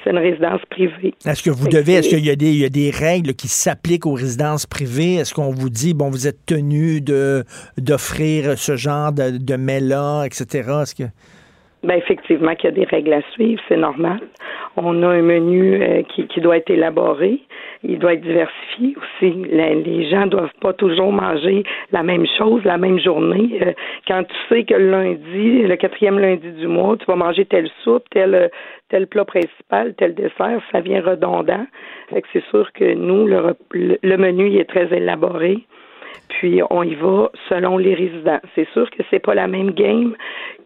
[0.03, 1.15] C'est une résidence privée.
[1.25, 4.07] Est-ce que vous devez, est-ce qu'il y, a des, y a des règles qui s'appliquent
[4.07, 5.15] aux résidences privées?
[5.15, 7.01] Est-ce qu'on vous dit, bon, vous êtes tenu
[7.79, 10.69] d'offrir ce genre de, de mets-là, etc.?
[10.83, 11.05] Est-ce que...
[11.83, 14.21] Ben effectivement qu'il y a des règles à suivre, c'est normal.
[14.77, 17.41] On a un menu euh, qui, qui, doit être élaboré,
[17.83, 19.35] il doit être diversifié aussi.
[19.51, 23.59] Les, gens doivent pas toujours manger la même chose la même journée.
[23.63, 23.73] Euh,
[24.07, 27.69] quand tu sais que le lundi, le quatrième lundi du mois, tu vas manger telle
[27.83, 28.51] soupe, tel
[28.89, 31.67] tel plat principal, tel dessert, ça vient redondant.
[32.11, 35.67] Fait que c'est sûr que nous, le, le menu il est très élaboré
[36.29, 38.41] puis on y va selon les résidents.
[38.55, 40.15] C'est sûr que c'est pas la même game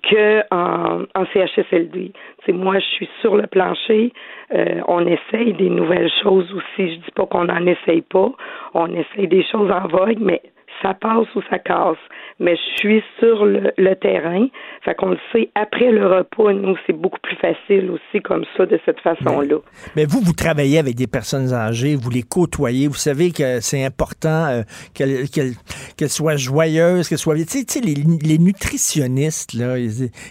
[0.03, 2.13] que en, en CHSLD.
[2.45, 4.13] C'est moi, je suis sur le plancher.
[4.55, 6.95] Euh, on essaye des nouvelles choses aussi.
[6.95, 8.31] Je dis pas qu'on n'en essaye pas.
[8.75, 10.41] On essaye des choses en vogue, mais
[10.83, 11.97] ça passe ou ça casse.
[12.39, 14.47] Mais je suis sur le, terrain.
[14.85, 18.67] Fait qu'on le sait, après le repas, nous, c'est beaucoup plus facile aussi comme ça,
[18.67, 19.57] de cette façon-là.
[19.97, 23.85] Mais, vous, vous travaillez avec des personnes âgées, vous les côtoyez, vous savez que c'est
[23.85, 24.63] important euh,
[24.93, 27.37] qu'elles soient joyeuses, qu'elles soient...
[27.37, 29.77] Tu sais, les, les, nutritionnistes, là,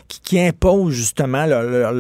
[0.08, 1.92] qui, imposent justement leur,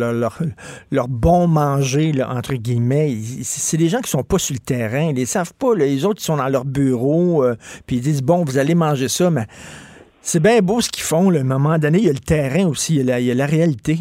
[0.91, 5.09] leur, bon manger, là, entre guillemets, c'est des gens qui sont pas sur le terrain,
[5.09, 5.73] ils les savent pas.
[5.73, 7.55] Les autres, ils sont dans leur bureau, euh,
[7.87, 9.45] puis ils disent, bon, vous allez manger ça, mais
[10.21, 11.31] c'est bien beau ce qu'ils font.
[11.31, 13.97] À un moment donné, il y a le terrain aussi, il y a la, réalité.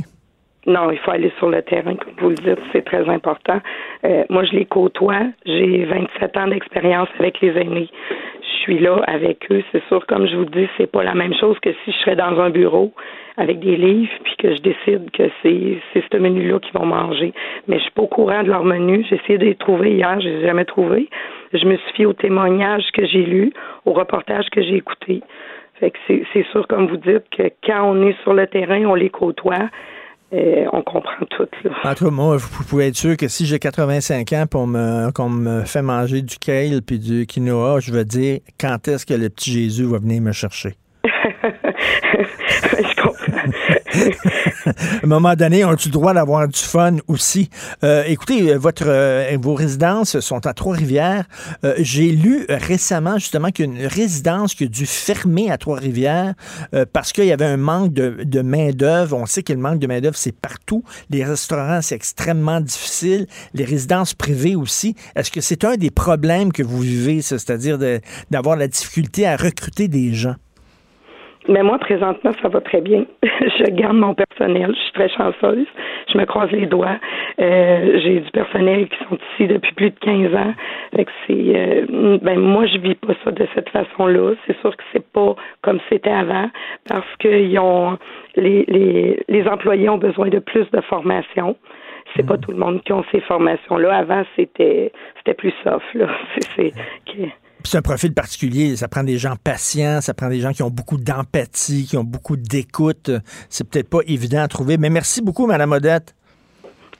[0.66, 3.61] Non, il faut aller sur le terrain, comme vous le dites, c'est très important.
[4.05, 5.26] Euh, moi, je les côtoie.
[5.45, 7.91] J'ai 27 ans d'expérience avec les aînés.
[8.65, 9.62] Suis là avec eux.
[9.73, 12.17] C'est sûr, comme je vous dis, c'est pas la même chose que si je serais
[12.17, 12.95] dans un bureau
[13.37, 17.35] avec des livres puis que je décide que c'est ce menu-là qu'ils vont manger.
[17.69, 19.05] Mais je suis pas au courant de leur menu.
[19.11, 21.11] J'ai essayé de les trouver hier, je les ai jamais trouvés.
[21.53, 23.53] Je me suis fié aux témoignages que j'ai lus,
[23.85, 25.23] aux reportages que j'ai écoutés.
[25.79, 28.95] Fait que c'est sûr, comme vous dites, que quand on est sur le terrain, on
[28.95, 29.69] les côtoie.
[30.35, 31.47] Euh, on comprend tout.
[31.64, 31.70] Là.
[31.85, 35.12] En tout cas, moi, vous pouvez être sûr que si j'ai 85 ans pour me,
[35.12, 39.14] qu'on me fait manger du kale puis du quinoa, je veux dire quand est-ce que
[39.14, 40.74] le petit Jésus va venir me chercher?
[41.05, 43.82] je comprends.
[44.67, 44.71] À
[45.03, 47.51] un moment donné, on a le droit d'avoir du fun aussi?
[47.83, 51.25] Euh, écoutez, euh, votre, euh, vos résidences sont à Trois-Rivières.
[51.79, 56.35] J'ai lu récemment justement qu'une résidence qui a dû fermer à Trois-Rivières
[56.93, 59.17] parce qu'il y avait un manque de, main-d'œuvre.
[59.17, 60.85] On sait que le manque de main-d'œuvre, c'est partout.
[61.11, 63.27] Les restaurants, c'est extrêmement difficile.
[63.55, 64.95] Les résidences privées aussi.
[65.17, 67.79] Est-ce que c'est un des problèmes que vous vivez, c'est-à-dire
[68.31, 70.37] d'avoir la difficulté à recruter des gens?
[71.49, 73.05] Mais moi, présentement, ça va très bien.
[73.23, 74.75] je garde mon personnel.
[74.75, 75.67] Je suis très chanceuse.
[76.13, 76.99] Je me croise les doigts.
[77.41, 80.55] Euh, j'ai du personnel qui sont ici depuis plus de 15 ans.
[80.97, 84.35] Fait que c'est, euh, ben, moi, je vis pas ça de cette façon-là.
[84.47, 86.49] C'est sûr que c'est pas comme c'était avant
[86.89, 87.99] parce que ont,
[88.37, 91.57] les, les, les employés ont besoin de plus de formation
[92.15, 93.97] c'est pas tout le monde qui a ces formations-là.
[93.97, 95.85] Avant, c'était c'était plus soft.
[95.95, 96.07] Là.
[96.57, 96.73] C'est,
[97.07, 97.33] c'est
[97.73, 98.77] un profil particulier.
[98.77, 102.05] Ça prend des gens patients, ça prend des gens qui ont beaucoup d'empathie, qui ont
[102.05, 103.11] beaucoup d'écoute.
[103.49, 104.77] C'est peut-être pas évident à trouver.
[104.77, 106.15] Mais merci beaucoup, Mme Odette.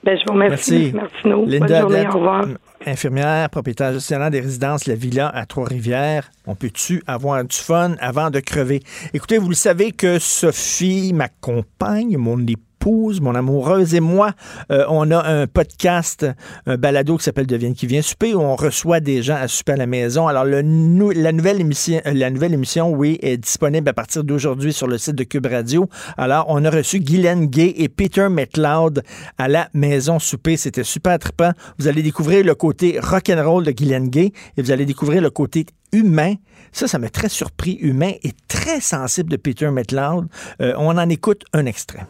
[0.03, 0.91] Ben, je vous remercie.
[0.93, 1.45] Merci, nous.
[1.45, 2.45] Linda Bonne journée, au revoir.
[2.85, 6.29] Infirmière, propriétaire gestionnaire des résidences La Villa à Trois-Rivières.
[6.45, 8.81] On peut-tu avoir du fun avant de crever?
[9.15, 14.33] Écoutez, vous le savez que Sophie, ma compagne, mon épouse, mon amoureuse et moi,
[14.71, 16.25] euh, on a un podcast,
[16.67, 19.73] un balado qui s'appelle Devienne qui vient souper, où on reçoit des gens à souper
[19.73, 20.27] à la maison.
[20.27, 24.87] Alors, la, nouvelle émission, euh, la nouvelle émission, oui, est disponible à partir d'aujourd'hui sur
[24.87, 25.89] le site de Cube Radio.
[26.17, 29.01] Alors, on a reçu Guylaine Gay et Peter McLeod
[29.37, 30.55] à la maison souper.
[30.55, 31.51] C'était super trippant.
[31.79, 35.65] Vous allez découvrir le côté rock'n'roll de Guylaine Gay et vous allez découvrir le côté
[35.91, 36.35] humain.
[36.71, 40.27] Ça, ça m'a très surpris, humain et très sensible de Peter McLeod.
[40.61, 42.05] Euh, on en écoute un extrait.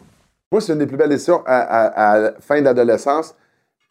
[0.56, 1.42] Moi, c'est une des plus belles décisions.
[1.44, 3.34] À, la fin d'adolescence,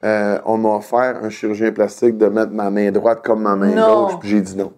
[0.04, 3.76] euh, on m'a offert un chirurgien plastique de mettre ma main droite comme ma main
[3.76, 4.74] gauche, puis j'ai dit non.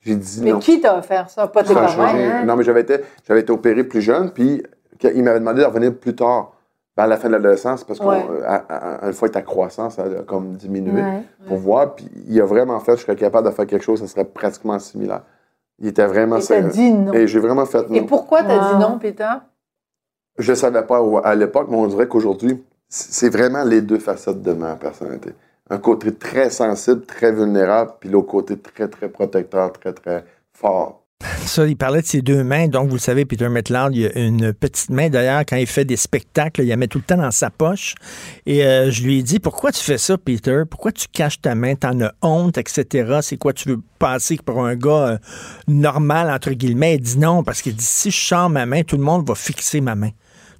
[0.00, 0.56] J'ai dit mais non.
[0.56, 1.46] Mais qui t'a offert ça?
[1.46, 2.02] Pas tes parents?
[2.02, 2.44] Hein?
[2.44, 4.64] Non, mais j'avais été, j'avais été opéré plus jeune, puis
[5.04, 6.54] il m'avait demandé de revenir plus tard,
[6.96, 11.04] à la fin de l'adolescence, parce qu'une fois que ta croissance a comme diminué,
[11.46, 11.94] pour voir.
[11.94, 14.80] Puis il a vraiment fait, je serais capable de faire quelque chose, ça serait pratiquement
[14.80, 15.22] similaire.
[15.78, 16.38] Il était vraiment...
[16.38, 17.12] Et t'as dit non.
[17.12, 17.94] Et j'ai vraiment fait non.
[17.94, 19.34] Et pourquoi t'as dit non, Peter?
[20.40, 24.40] Je ne savais pas à l'époque, mais on dirait qu'aujourd'hui, c'est vraiment les deux facettes
[24.42, 25.30] de ma personnalité.
[25.68, 30.24] Un côté très sensible, très vulnérable, puis l'autre côté très, très protecteur, très, très
[30.54, 31.04] fort.
[31.44, 32.68] Ça, il parlait de ses deux mains.
[32.68, 35.10] Donc, vous savez, Peter Metland, il a une petite main.
[35.10, 37.94] D'ailleurs, quand il fait des spectacles, il la met tout le temps dans sa poche.
[38.46, 40.62] Et euh, je lui ai dit, pourquoi tu fais ça, Peter?
[40.68, 41.74] Pourquoi tu caches ta main?
[41.74, 43.18] T'en as honte, etc.
[43.20, 45.18] C'est quoi, tu veux passer pour un gars euh,
[45.68, 46.94] normal, entre guillemets?
[46.94, 49.34] Il dit non, parce qu'il dit, si je sors ma main, tout le monde va
[49.34, 50.10] fixer ma main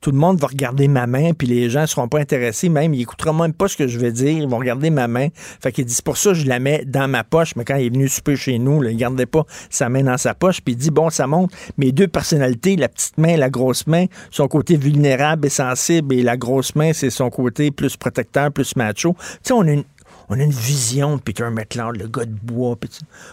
[0.01, 2.95] tout le monde va regarder ma main, puis les gens ne seront pas intéressés, même,
[2.95, 5.29] ils écouteront même pas ce que je vais dire, ils vont regarder ma main.
[5.63, 7.87] Fait qu'il dit, c'est pour ça je la mets dans ma poche, mais quand il
[7.87, 10.75] est venu souper chez nous, il il gardait pas sa main dans sa poche, puis
[10.75, 14.49] il dit, bon, ça montre mes deux personnalités, la petite main la grosse main, son
[14.49, 19.17] côté vulnérable et sensible, et la grosse main, c'est son côté plus protecteur, plus macho.
[19.19, 19.85] Tu sais, on a une,
[20.31, 22.79] on a une vision de Peter McLeod, le gars de bois.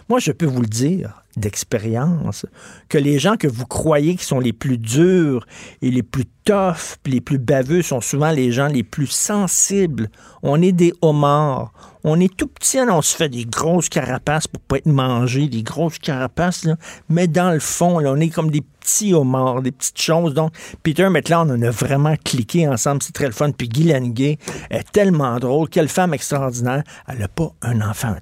[0.08, 2.44] Moi, je peux vous le dire d'expérience
[2.88, 5.46] que les gens que vous croyez qui sont les plus durs
[5.80, 10.10] et les plus toughs, les plus baveux sont souvent les gens les plus sensibles.
[10.42, 11.72] On est des homards.
[12.10, 15.62] On est tout petit, on se fait des grosses carapaces pour pas être mangé, des
[15.62, 16.66] grosses carapaces,
[17.10, 20.32] mais dans le fond, on est comme des petits homards, des petites choses.
[20.32, 23.50] Donc, Peter McLeod, on a vraiment cliqué ensemble, c'est très le fun.
[23.50, 24.38] Puis Guy Gay
[24.70, 25.68] est tellement drôle.
[25.68, 26.82] Quelle femme extraordinaire.
[27.06, 28.16] Elle n'a pas un enfant.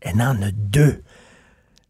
[0.00, 1.02] Elle en a deux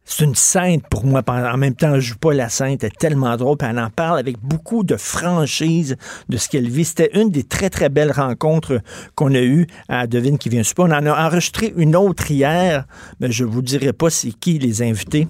[0.05, 1.22] c'est une sainte pour moi.
[1.26, 2.84] En même temps, je joue pas la sainte.
[2.84, 3.57] Elle est tellement drôle.
[3.61, 5.96] Elle en parle avec beaucoup de franchise
[6.28, 6.84] de ce qu'elle vit.
[6.84, 8.80] C'était une des très, très belles rencontres
[9.14, 10.84] qu'on a eues à Devine qui vient super.
[10.86, 12.84] On en a enregistré une autre hier,
[13.20, 15.26] mais je vous dirai pas c'est qui les invités.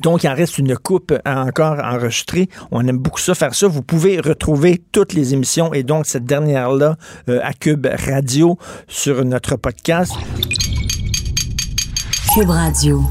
[0.00, 2.48] Donc, il en reste une coupe à encore enregistrer.
[2.70, 3.68] On aime beaucoup ça, faire ça.
[3.68, 6.96] Vous pouvez retrouver toutes les émissions et donc cette dernière-là
[7.28, 10.14] euh, à Cube Radio sur notre podcast.
[12.34, 13.02] Cube Radio.